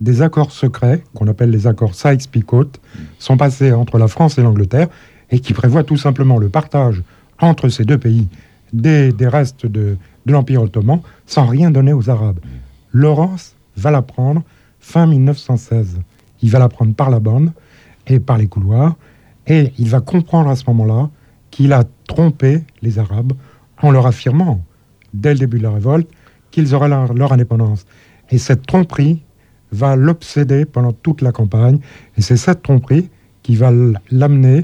des 0.00 0.22
accords 0.22 0.52
secrets, 0.52 1.02
qu'on 1.14 1.28
appelle 1.28 1.50
les 1.50 1.66
accords 1.66 1.94
Sykes-Picot, 1.94 2.72
sont 3.18 3.36
passés 3.36 3.72
entre 3.72 3.98
la 3.98 4.08
France 4.08 4.38
et 4.38 4.42
l'Angleterre 4.42 4.88
et 5.30 5.40
qui 5.40 5.52
prévoient 5.52 5.84
tout 5.84 5.96
simplement 5.96 6.38
le 6.38 6.48
partage 6.48 7.02
entre 7.38 7.68
ces 7.68 7.84
deux 7.84 7.98
pays 7.98 8.28
des, 8.72 9.12
restes 9.20 9.66
de, 9.66 9.96
de 10.26 10.32
l'Empire 10.32 10.62
ottoman 10.62 11.00
sans 11.26 11.46
rien 11.46 11.70
donner 11.70 11.92
aux 11.92 12.08
Arabes. 12.08 12.40
Laurence 12.92 13.54
va 13.76 13.90
la 13.90 14.02
prendre 14.02 14.42
fin 14.80 15.06
1916. 15.06 16.00
Il 16.42 16.50
va 16.50 16.58
la 16.58 16.68
prendre 16.68 16.94
par 16.94 17.10
la 17.10 17.20
bande 17.20 17.52
et 18.06 18.20
par 18.20 18.38
les 18.38 18.46
couloirs 18.46 18.96
et 19.46 19.72
il 19.78 19.88
va 19.88 20.00
comprendre 20.00 20.48
à 20.48 20.56
ce 20.56 20.64
moment-là 20.68 21.10
qu'il 21.50 21.72
a 21.72 21.84
trompé 22.06 22.62
les 22.82 22.98
Arabes 22.98 23.32
en 23.82 23.90
leur 23.90 24.06
affirmant, 24.06 24.64
dès 25.14 25.32
le 25.32 25.40
début 25.40 25.58
de 25.58 25.64
la 25.64 25.72
révolte, 25.72 26.08
qu'ils 26.50 26.74
auraient 26.74 26.88
leur, 26.88 27.14
leur 27.14 27.32
indépendance. 27.32 27.86
Et 28.30 28.38
cette 28.38 28.66
tromperie 28.66 29.22
va 29.72 29.96
l'obséder 29.96 30.64
pendant 30.64 30.92
toute 30.92 31.22
la 31.22 31.32
campagne. 31.32 31.78
Et 32.16 32.22
c'est 32.22 32.36
cette 32.36 32.62
tromperie 32.62 33.08
qui 33.42 33.56
va 33.56 33.72
l'amener 34.10 34.62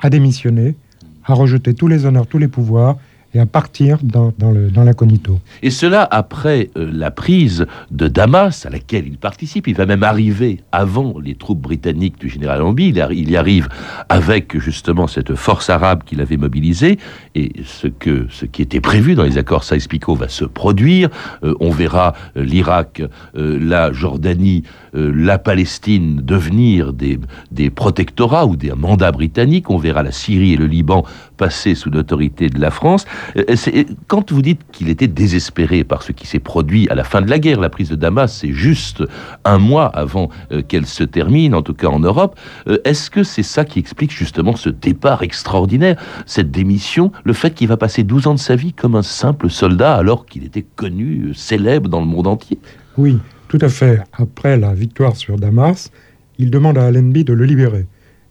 à 0.00 0.10
démissionner, 0.10 0.76
à 1.24 1.34
rejeter 1.34 1.74
tous 1.74 1.88
les 1.88 2.06
honneurs, 2.06 2.26
tous 2.26 2.38
les 2.38 2.48
pouvoirs 2.48 2.96
et 3.36 3.40
à 3.40 3.46
partir 3.46 3.98
dans, 4.02 4.32
dans 4.38 4.84
l'incognito. 4.84 5.40
Et 5.62 5.70
cela 5.70 6.06
après 6.10 6.70
euh, 6.76 6.90
la 6.92 7.10
prise 7.10 7.66
de 7.90 8.08
Damas, 8.08 8.64
à 8.64 8.70
laquelle 8.70 9.06
il 9.06 9.18
participe. 9.18 9.68
Il 9.68 9.74
va 9.74 9.86
même 9.86 10.02
arriver 10.02 10.60
avant 10.72 11.18
les 11.22 11.34
troupes 11.34 11.60
britanniques 11.60 12.18
du 12.18 12.28
général 12.28 12.62
Ambi. 12.62 12.88
Il, 12.88 13.30
y 13.30 13.36
arrive 13.36 13.68
avec 14.08 14.58
justement 14.58 15.06
cette 15.06 15.34
force 15.34 15.68
arabe 15.68 16.02
qu'il 16.04 16.20
avait 16.20 16.38
mobilisée. 16.38 16.98
Et 17.34 17.52
ce, 17.64 17.88
qui 17.88 18.62
était 18.62 18.80
prévu 18.80 19.14
dans 19.14 19.24
les 19.24 19.36
accords 19.38 19.64
Sykes-Picot 19.64 20.14
va 20.14 20.28
se 20.28 20.44
produire. 20.44 21.10
Euh, 21.44 21.54
on 21.60 21.70
verra 21.70 22.14
euh, 22.36 22.42
l'Irak, 22.42 23.02
la 23.34 23.92
Jordanie, 23.92 24.62
la 24.94 25.38
Palestine 25.38 26.22
devenir 26.22 26.92
des 26.92 27.70
protectorats 27.70 28.46
ou 28.46 28.56
des 28.56 28.72
mandats 28.72 29.12
britanniques. 29.12 29.68
On 29.70 29.76
verra 29.76 30.02
la 30.02 30.12
Syrie 30.12 30.54
et 30.54 30.56
le 30.56 30.66
Liban 30.66 31.04
passer 31.36 31.74
sous 31.74 31.90
l'autorité 31.90 32.48
de 32.48 32.60
la 32.60 32.70
France. 32.70 33.04
Euh, 33.36 33.44
c'est- 33.54 33.86
Quand 34.08 34.32
vous 34.32 34.42
dites 34.42 34.60
qu'il 34.72 34.88
était 34.88 35.06
désespéré 35.08 35.84
par 35.84 36.02
ce 36.02 36.12
qui 36.12 36.26
s'est 36.26 36.38
produit 36.38 36.88
à 36.88 36.94
la 36.94 37.04
fin 37.04 37.20
de 37.22 37.28
la 37.30 37.38
guerre, 37.38 37.60
la 37.60 37.68
prise 37.70 37.90
de 37.90 37.96
Damas, 37.96 38.32
c'est 38.32 38.52
juste 38.52 39.02
un 39.44 39.58
mois 39.58 39.86
avant 39.86 40.30
euh, 40.52 40.62
qu'elle 40.62 40.86
se 40.86 41.04
termine, 41.04 41.54
en 41.54 41.62
tout 41.62 41.74
cas 41.74 41.88
en 41.88 41.98
Europe, 42.00 42.38
euh, 42.68 42.78
est-ce 42.84 43.10
que 43.10 43.22
c'est 43.22 43.42
ça 43.42 43.64
qui 43.64 43.78
explique 43.78 44.10
justement 44.12 44.56
ce 44.56 44.68
départ 44.70 45.22
extraordinaire, 45.22 45.96
cette 46.26 46.50
démission, 46.50 47.12
le 47.24 47.32
fait 47.32 47.52
qu'il 47.54 47.68
va 47.68 47.76
passer 47.76 48.02
12 48.02 48.26
ans 48.26 48.34
de 48.34 48.38
sa 48.38 48.56
vie 48.56 48.72
comme 48.72 48.94
un 48.96 49.02
simple 49.02 49.50
soldat 49.50 49.94
alors 49.96 50.26
qu'il 50.26 50.44
était 50.44 50.64
connu, 50.76 51.26
euh, 51.28 51.34
célèbre 51.34 51.88
dans 51.88 52.00
le 52.00 52.06
monde 52.06 52.26
entier? 52.26 52.58
Oui, 52.96 53.18
tout 53.48 53.58
à 53.60 53.68
fait. 53.68 54.00
Après 54.12 54.56
la 54.56 54.72
victoire 54.74 55.16
sur 55.16 55.36
Damas, 55.36 55.90
il 56.38 56.50
demande 56.50 56.78
à 56.78 56.84
Allenby 56.84 57.24
de 57.24 57.32
le 57.32 57.44
libérer. 57.44 57.86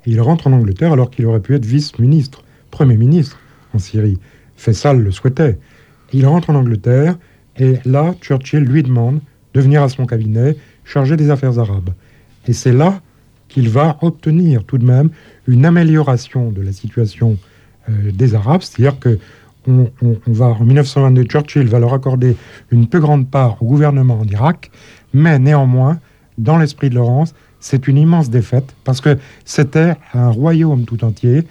Il 0.06 0.22
rentre 0.22 0.48
en 0.48 0.54
Angleterre 0.54 0.94
alors 0.94 1.10
qu'il 1.10 1.26
aurait 1.26 1.40
pu 1.40 1.56
être 1.56 1.66
vice-ministre, 1.66 2.44
premier 2.76 2.98
ministre 2.98 3.40
en 3.74 3.80
Syrie. 3.80 4.20
Faisal 4.58 5.00
le 5.00 5.10
souhaitait. 5.10 5.58
Il 6.12 6.28
rentre 6.28 6.50
en 6.50 6.56
Angleterre 6.56 7.18
et 7.58 7.76
là, 7.86 8.14
Churchill 8.22 8.64
lui 8.64 8.84
demande 8.84 9.22
de 9.54 9.62
venir 9.62 9.82
à 9.82 9.88
son 9.88 10.06
cabinet 10.06 10.58
chargé 10.84 11.16
des 11.16 11.30
affaires 11.30 11.58
arabes. 11.58 11.92
Et 12.48 12.52
c'est 12.54 12.74
là 12.74 13.00
qu'il 13.48 13.70
va 13.70 13.98
obtenir 14.02 14.66
tout 14.66 14.78
de 14.78 14.86
même 14.86 15.10
une 15.48 15.66
amélioration 15.66 16.52
de 16.52 16.62
la 16.62 16.74
situation 16.74 17.38
euh, 17.88 18.12
des 18.12 18.36
Arabes, 18.36 18.62
c'est-à-dire 18.62 19.00
que 19.00 19.20
en 19.68 20.64
1922, 20.64 21.24
Churchill 21.24 21.68
va 21.68 21.80
leur 21.80 21.94
accorder 21.94 22.36
une 22.72 22.88
plus 22.88 23.00
grande 23.00 23.28
part 23.28 23.64
au 23.64 23.66
gouvernement 23.66 24.20
en 24.20 24.26
Irak, 24.26 24.70
mais 25.14 25.40
néanmoins, 25.40 26.00
dans 26.38 26.58
l'esprit 26.58 26.90
de 26.90 26.96
Laurence, 26.96 27.34
c'est 27.60 27.88
une 27.88 27.98
immense 27.98 28.30
défaite 28.30 28.76
parce 28.84 29.02
que 29.02 29.18
c'était 29.44 29.96
un 30.14 30.30
royaume 30.30 30.86
tout 30.86 31.04
entier 31.04 31.46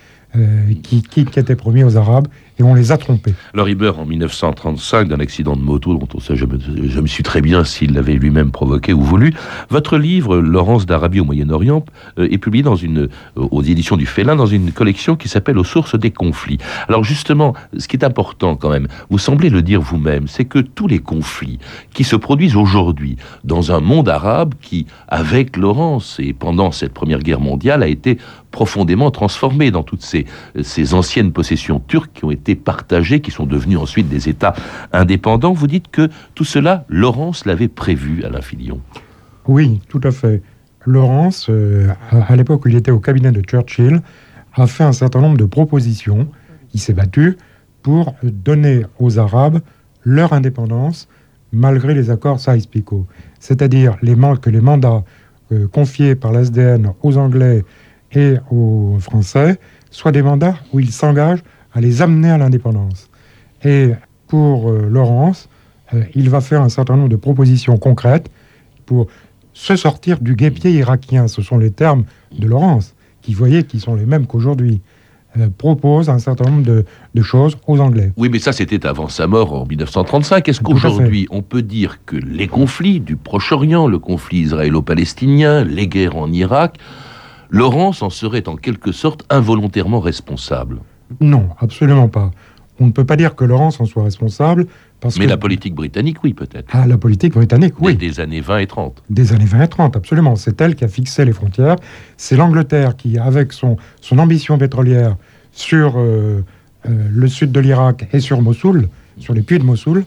qui, 0.83 1.03
qui, 1.03 1.25
qui 1.25 1.38
était 1.38 1.57
promis 1.57 1.85
aux 1.85 1.97
Arabes 1.97 2.29
et 2.59 2.62
on 2.62 2.75
les 2.75 2.93
a 2.93 2.99
trompés. 2.99 3.35
Alors 3.53 3.69
il 3.69 3.77
meurt 3.77 3.99
en 3.99 4.07
1935 4.07 5.09
d'un 5.09 5.19
accident 5.19 5.57
de 5.57 5.62
moto 5.62 5.95
dont 5.95 6.09
on 6.14 6.21
sait, 6.21 6.37
je 6.37 6.47
me, 6.47 6.59
je 6.59 7.01
me 7.01 7.07
suis 7.07 7.23
très 7.23 7.40
bien 7.40 7.64
s'il 7.64 7.95
l'avait 7.95 8.14
lui-même 8.14 8.53
provoqué 8.53 8.93
ou 8.93 9.01
voulu. 9.01 9.35
Votre 9.71 9.99
livre, 9.99 10.37
Laurence 10.37 10.87
d'Arabie 10.87 11.21
au 11.21 11.25
Moyen-Orient, 11.25 11.85
euh, 12.19 12.29
est 12.31 12.38
publié 12.38 12.62
dans 12.62 12.77
une, 12.77 12.99
euh, 12.99 13.09
aux 13.37 13.62
éditions 13.62 13.97
du 13.97 14.07
Félin 14.07 14.37
dans 14.37 14.47
une 14.47 14.71
collection 14.73 15.17
qui 15.17 15.29
s'appelle 15.29 15.59
Aux 15.59 15.64
sources 15.64 15.99
des 15.99 16.11
conflits. 16.11 16.59
Alors 16.88 17.03
justement, 17.03 17.55
ce 17.77 17.88
qui 17.88 17.97
est 17.97 18.05
important 18.05 18.55
quand 18.55 18.71
même, 18.71 18.87
vous 19.11 19.19
semblez 19.19 19.51
le 19.51 19.62
dire 19.62 19.81
vous-même, 19.81 20.29
c'est 20.29 20.45
que 20.45 20.61
tous 20.61 20.87
les 20.87 21.01
conflits 21.01 21.59
qui 21.93 22.05
se 22.05 22.17
produisent 22.17 22.57
aujourd'hui 22.57 23.17
dans 23.43 23.73
un 23.73 23.81
monde 23.81 24.09
arabe 24.09 24.55
qui, 24.61 24.87
avec 25.09 25.57
Laurence 25.57 26.19
et 26.21 26.33
pendant 26.33 26.71
cette 26.71 26.93
Première 26.93 27.21
Guerre 27.21 27.40
mondiale, 27.40 27.83
a 27.83 27.88
été 27.88 28.19
profondément 28.53 29.11
transformé 29.11 29.73
dans 29.73 29.83
toutes 29.83 30.03
ces, 30.03 30.27
ces 30.62 30.95
anciennes 30.95 31.33
possessions 31.33 31.81
turques 31.81 32.12
qui 32.14 32.25
ont 32.25 32.31
été 32.31 32.43
partagées, 32.54 33.20
qui 33.20 33.30
sont 33.30 33.46
devenues 33.46 33.78
ensuite 33.78 34.09
des 34.09 34.28
États 34.28 34.54
indépendants. 34.92 35.52
Vous 35.52 35.66
dites 35.66 35.90
que 35.90 36.11
tout 36.35 36.44
cela, 36.44 36.85
Laurence 36.88 37.46
l'avait 37.46 37.68
prévu, 37.68 38.22
Alain 38.24 38.42
Filion. 38.42 38.80
Oui, 39.46 39.80
tout 39.88 40.00
à 40.04 40.11
fait. 40.11 40.42
Laurence, 40.87 41.46
euh, 41.48 41.88
à, 42.11 42.37
l'époque 42.37 42.64
où 42.64 42.68
il 42.68 42.76
était 42.76 42.90
au 42.90 43.00
cabinet 43.00 43.33
de 43.33 43.40
Churchill, 43.40 44.02
a 44.54 44.66
fait 44.66 44.85
un 44.85 44.92
certain 44.92 45.20
nombre 45.20 45.38
de 45.38 45.44
propositions. 45.44 46.28
Il 46.74 46.80
s'est 46.80 46.92
battu 46.92 47.37
pour 47.83 48.14
donner 48.22 48.85
aux 48.98 49.18
Arabes 49.18 49.61
leur 50.02 50.33
indépendance 50.33 51.09
malgré 51.52 51.94
les 51.94 52.11
accords 52.11 52.40
Sykes-Picot. 52.40 53.07
C'est-à-dire 53.38 53.96
les 54.02 54.16
que 54.40 54.50
les 54.50 54.61
mandats 54.61 55.04
euh, 55.52 55.68
confiés 55.68 56.14
par 56.14 56.33
l'SDN 56.33 56.92
aux 57.02 57.16
Anglais 57.16 57.64
et 58.12 58.37
aux 58.50 58.96
Français 59.00 59.59
soient 59.90 60.12
des 60.12 60.22
mandats 60.22 60.57
où 60.72 60.80
ils 60.80 60.90
s'engagent 60.90 61.44
à 61.75 61.81
les 61.81 62.03
amener 62.03 62.31
à 62.31 62.39
l'indépendance. 62.39 63.11
Et 63.65 63.91
pour 64.29 64.71
euh, 64.71 64.89
Laurence, 64.89 65.49
euh, 65.93 66.03
il 66.15 66.31
va 66.31 66.41
faire 66.41 66.63
un 66.63 66.69
certain 66.69 66.97
nombre 66.97 67.09
de 67.09 67.17
propositions 67.17 67.77
concrètes 67.77 68.31
pour 68.87 69.09
se 69.53 69.77
sortir 69.77 70.21
du 70.21 70.35
guépier 70.35 70.71
irakien. 70.71 71.29
Ce 71.29 71.43
sont 71.43 71.59
les 71.59 71.71
termes 71.71 72.05
de 72.37 72.47
Laurence, 72.47 72.95
qui 73.23 73.35
voyez 73.35 73.65
qui 73.65 73.81
sont 73.81 73.95
les 73.95 74.07
mêmes 74.07 74.27
qu'aujourd'hui. 74.27 74.81
Propose 75.59 76.11
un 76.11 76.21
certain 76.21 76.49
nombre 76.49 76.63
de, 76.63 76.85
de 77.13 77.23
choses 77.23 77.59
aux 77.67 77.81
Anglais. 77.81 78.13
Oui, 78.17 78.29
mais 78.31 78.39
ça, 78.39 78.53
c'était 78.53 78.87
avant 78.87 79.09
sa 79.09 79.27
mort 79.27 79.53
en 79.53 79.67
1935. 79.67 80.49
Est-ce 80.49 80.61
qu'aujourd'hui, 80.61 81.27
on 81.29 81.43
peut 81.43 81.63
dire 81.63 82.05
que 82.07 82.15
les 82.15 82.47
conflits 82.47 83.01
du 83.01 83.17
Proche-Orient, 83.17 83.89
le 83.89 83.99
conflit 83.99 84.43
israélo-palestinien, 84.43 85.65
les 85.65 85.89
guerres 85.89 86.17
en 86.17 86.31
Irak, 86.31 86.79
Laurence 87.51 88.01
en 88.03 88.11
serait 88.11 88.49
en 88.49 88.55
quelque 88.55 88.93
sorte 88.93 89.25
involontairement 89.29 89.99
responsable? 89.99 90.79
Non, 91.20 91.48
absolument 91.59 92.09
pas. 92.09 92.31
on 92.81 92.87
ne 92.87 92.92
peut 92.92 93.05
pas 93.05 93.16
dire 93.16 93.37
que 93.37 93.44
Laurence 93.44 93.81
en 93.81 93.85
soit 93.85 94.05
responsable. 94.05 94.66
Parce 95.00 95.18
Mais 95.18 95.27
que... 95.27 95.31
la 95.31 95.37
politique 95.37 95.74
britannique, 95.74 96.24
oui, 96.24 96.33
peut-être. 96.33 96.68
Ah, 96.72 96.87
la 96.87 96.96
politique 96.96 97.35
britannique, 97.35 97.74
oui. 97.81 97.94
Des, 97.94 98.09
des 98.09 98.20
années 98.20 98.40
20 98.40 98.59
et 98.59 98.66
30. 98.66 99.03
Des 99.11 99.33
années 99.33 99.44
20 99.44 99.62
et 99.62 99.68
30, 99.68 99.96
absolument. 99.96 100.35
C'est 100.37 100.61
elle 100.61 100.74
qui 100.74 100.85
a 100.85 100.88
fixé 100.88 101.24
les 101.24 101.33
frontières. 101.33 101.77
C'est 102.16 102.37
l'Angleterre 102.37 102.96
qui, 102.96 103.18
avec 103.18 103.53
son, 103.53 103.77
son 104.00 104.18
ambition 104.18 104.57
pétrolière 104.57 105.16
sur 105.53 105.94
euh, 105.96 106.42
euh, 106.87 107.09
le 107.11 107.29
sud 107.29 107.53
de 107.53 107.61
l'Irak 107.61 108.09
et 108.12 108.20
sur 108.20 108.42
Mossoul, 108.42 108.88
sur 109.18 109.35
les 109.35 109.42
puits 109.42 109.59
de 109.59 109.64
Mossoul, 109.64 110.05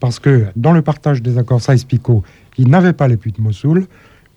parce 0.00 0.18
que 0.18 0.46
dans 0.56 0.72
le 0.72 0.82
partage 0.82 1.22
des 1.22 1.38
accords 1.38 1.60
Saïs-Picot, 1.60 2.22
ils 2.56 2.68
n'avaient 2.68 2.92
pas 2.92 3.08
les 3.08 3.16
puits 3.16 3.32
de 3.32 3.40
Mossoul, 3.40 3.86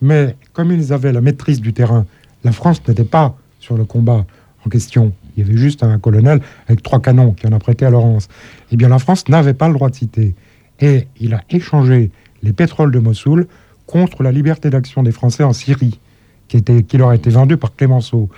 mais 0.02 0.36
comme 0.54 0.72
ils 0.72 0.94
avaient 0.94 1.12
la 1.12 1.22
maîtrise 1.22 1.62
du 1.62 1.74
terrain, 1.74 2.06
la 2.44 2.52
France 2.52 2.82
n'était 2.88 3.04
pas 3.04 3.36
sur 3.60 3.78
le 3.78 3.86
combat 3.86 4.26
en 4.66 4.70
question. 4.70 5.14
Il 5.36 5.44
y 5.44 5.48
avait 5.48 5.58
juste 5.58 5.84
un 5.84 5.98
colonel 6.00 6.42
avec 6.68 6.82
trois 6.84 7.02
canons 7.02 7.32
qui 7.34 7.48
en 7.48 7.52
a 7.52 7.60
prêté 7.60 7.86
à 7.86 7.90
Laurence. 7.90 8.28
Eh 8.72 8.78
bien, 8.78 8.90
la 8.90 9.00
France 9.00 9.28
n'avait 9.30 9.54
pas 9.54 9.68
le 9.68 9.74
droit 9.74 9.90
de 9.90 9.96
citer. 9.96 10.36
Et 10.80 11.08
il 11.20 11.34
a 11.34 11.42
échangé 11.50 12.12
les 12.44 12.54
pétroles 12.54 12.92
de 12.92 13.00
Mossoul 13.00 13.48
contre 13.86 14.24
la 14.24 14.32
liberté 14.32 14.70
d'action 14.70 15.04
des 15.04 15.12
Français 15.12 15.44
en 15.44 15.54
Syrie, 15.54 16.00
qui, 16.48 16.58
était, 16.58 16.84
qui 16.84 16.98
leur 16.98 17.10
a 17.10 17.16
été 17.16 17.30
vendue 17.30 17.58
par 17.58 17.76
Clémenceau. 17.76 18.30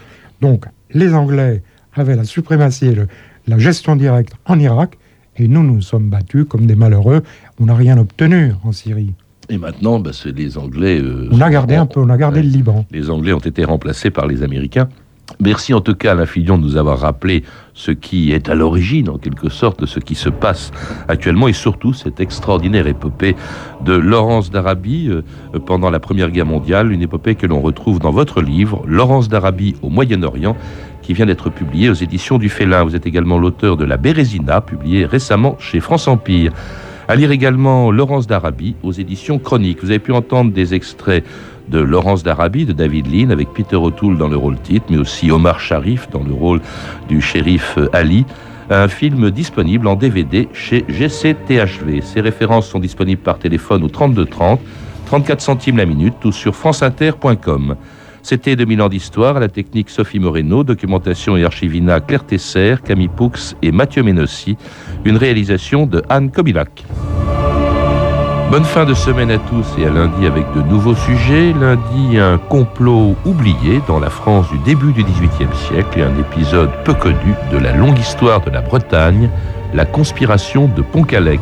Donc, 0.42 0.66
les 0.94 1.14
Anglais 1.14 1.64
avaient 1.94 2.16
la 2.16 2.24
suprématie 2.26 2.88
et 2.88 2.96
le- 2.96 3.08
la 3.48 3.58
gestion 3.58 3.96
directe 3.96 4.34
en 4.46 4.60
Irak, 4.60 4.98
et 5.38 5.48
nous 5.48 5.64
nous 5.64 5.82
sommes 5.82 6.10
battus 6.10 6.46
comme 6.48 6.66
des 6.66 6.76
malheureux. 6.76 7.24
On 7.60 7.66
n'a 7.66 7.76
rien 7.76 7.98
obtenu 7.98 8.52
en 8.64 8.72
Syrie. 8.72 9.14
Et 9.50 9.58
maintenant, 9.58 10.00
bah, 10.00 10.12
c'est 10.14 10.32
les 10.36 10.58
Anglais. 10.58 11.00
euh, 11.02 11.28
On 11.32 11.42
a 11.42 11.50
gardé 11.50 11.76
un 11.76 11.86
peu, 11.86 12.00
on 12.00 12.10
a 12.10 12.18
gardé 12.18 12.40
Ouais. 12.40 12.46
le 12.46 12.52
Liban. 12.52 12.86
Les 12.92 13.10
Anglais 13.10 13.34
ont 13.34 13.40
été 13.40 13.64
remplacés 13.66 14.10
par 14.10 14.26
les 14.28 14.42
Américains. 14.44 14.88
Merci 15.39 15.74
en 15.74 15.82
tout 15.82 15.96
cas 15.96 16.12
Alain 16.12 16.26
Fillon 16.26 16.58
de 16.58 16.63
nous 16.63 16.78
avoir 16.78 17.00
rappelé 17.00 17.43
ce 17.74 17.91
qui 17.91 18.32
est 18.32 18.50
à 18.50 18.56
l'origine, 18.56 19.10
en 19.10 19.17
quelque 19.17 19.50
sorte, 19.50 19.82
de 19.82 19.86
ce 19.86 20.00
qui 20.00 20.15
se 20.15 20.30
passe 20.30 20.72
actuellement 21.08 21.48
et 21.48 21.54
surtout 21.54 21.93
cette 21.93 22.19
extraordinaire 22.19 22.88
épopée 22.88 23.36
de 23.84 23.93
Laurence 23.93 24.52
d'Arabie 24.52 25.10
euh, 25.10 25.24
pendant 25.60 25.89
la 25.89 26.00
Première 26.00 26.30
Guerre 26.30 26.46
mondiale, 26.46 26.91
une 26.91 27.02
épopée 27.02 27.36
que 27.36 27.48
l'on 27.48 27.62
retrouve 27.62 28.00
dans 28.00 28.12
votre 28.12 28.41
livre, 28.41 28.84
Laurence 28.88 29.28
d'Arabie 29.28 29.76
au 29.82 29.89
Moyen-Orient, 29.89 30.56
qui 31.02 31.13
vient 31.13 31.26
d'être 31.26 31.50
publié 31.50 31.89
aux 31.89 31.93
éditions 31.93 32.38
du 32.38 32.50
Félin. 32.50 32.84
Vous 32.84 32.96
êtes 32.96 33.06
également 33.06 33.38
l'auteur 33.38 33.76
de 33.76 33.86
La 33.86 33.98
Bérésina, 33.98 34.62
publié 34.62 35.06
récemment 35.06 35.58
chez 35.60 35.80
France 35.80 36.08
Empire. 36.08 36.54
À 37.08 37.16
lire 37.16 37.32
également 37.32 37.92
Laurence 37.92 38.28
d'Arabie 38.28 38.76
aux 38.82 38.94
éditions 38.94 39.38
Chroniques. 39.38 39.80
Vous 39.84 39.89
avez 39.89 40.00
pu 40.00 40.13
entendre 40.13 40.54
des 40.54 40.74
extraits 40.74 41.26
de 41.68 41.80
Laurence 41.80 42.24
d'Arabie 42.24 42.66
de 42.66 42.72
David 42.72 43.13
Lean 43.13 43.30
avec 43.30 43.50
Peter 43.50 43.76
O'Toole 43.76 44.18
dans 44.18 44.30
le 44.30 44.38
rôle 44.38 44.58
titre, 44.58 44.86
mais 44.89 44.98
aussi 44.98 45.30
Omar 45.30 45.60
Sharif 45.60 46.10
dans 46.12 46.24
le 46.24 46.34
rôle 46.34 46.62
du 47.10 47.22
shérif 47.22 47.78
euh, 47.78 47.89
Ali. 47.92 48.26
Un 48.70 48.88
film 48.88 49.30
disponible 49.32 49.88
en 49.88 49.96
DVD 49.96 50.48
chez 50.54 50.86
GCTHV. 50.88 52.02
Ces 52.02 52.22
références 52.22 52.68
sont 52.70 52.80
disponibles 52.80 53.22
par 53.22 53.38
téléphone 53.38 53.84
au 53.84 53.89
32 53.89 54.26
30, 54.26 54.62
34 55.08 55.42
centimes 55.42 55.78
la 55.78 55.86
minute 55.86 56.24
ou 56.24 56.32
sur 56.32 56.56
franceinter.com. 56.56 57.76
C'était 58.26 58.56
2000 58.56 58.82
ans 58.82 58.88
d'histoire 58.88 59.36
à 59.36 59.42
la 59.42 59.50
technique 59.50 59.90
Sophie 59.90 60.18
Moreno, 60.18 60.64
documentation 60.64 61.36
et 61.36 61.44
archivina 61.44 62.00
Claire 62.00 62.26
Tesser, 62.26 62.76
Camille 62.82 63.10
Poux 63.10 63.34
et 63.62 63.74
Mathieu 63.74 64.02
Menossi, 64.02 64.56
une 65.04 65.18
réalisation 65.18 65.86
de 65.86 66.02
Anne 66.08 66.32
Kobilac. 66.32 66.86
Bonne 68.50 68.64
fin 68.64 68.86
de 68.86 68.94
semaine 68.94 69.30
à 69.30 69.40
tous 69.40 69.66
et 69.78 69.86
à 69.86 69.90
lundi 69.90 70.26
avec 70.26 70.46
de 70.56 70.62
nouveaux 70.62 70.96
sujets. 70.96 71.54
Lundi, 71.60 72.18
un 72.18 72.38
complot 72.38 73.18
oublié 73.26 73.82
dans 73.90 74.00
la 74.00 74.10
France 74.10 74.50
du 74.52 74.58
début 74.60 74.94
du 74.94 75.04
XVIIIe 75.04 75.54
siècle 75.68 76.00
et 76.00 76.04
un 76.04 76.18
épisode 76.18 76.70
peu 76.86 76.94
connu 76.94 77.34
de 77.52 77.58
la 77.58 77.76
longue 77.76 78.00
histoire 78.00 78.40
de 78.40 78.52
la 78.52 78.62
Bretagne, 78.62 79.30
la 79.74 79.86
conspiration 79.86 80.70
de 80.74 80.82
Pontcallec. 80.82 81.42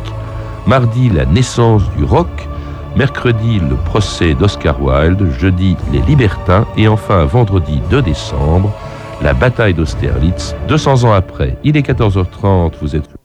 Mardi, 0.66 1.10
la 1.10 1.26
naissance 1.26 1.82
du 1.96 2.02
rock. 2.02 2.48
Mercredi, 2.96 3.58
le 3.58 3.76
procès 3.76 4.34
d'Oscar 4.34 4.82
Wilde. 4.82 5.30
Jeudi, 5.38 5.76
les 5.92 6.00
libertins. 6.02 6.66
Et 6.76 6.88
enfin, 6.88 7.24
vendredi 7.24 7.80
2 7.90 8.02
décembre, 8.02 8.72
la 9.22 9.32
bataille 9.32 9.74
d'Austerlitz. 9.74 10.54
200 10.68 11.04
ans 11.04 11.12
après, 11.12 11.56
il 11.64 11.76
est 11.76 11.88
14h30, 11.88 12.72
vous 12.80 12.96
êtes 12.96 13.08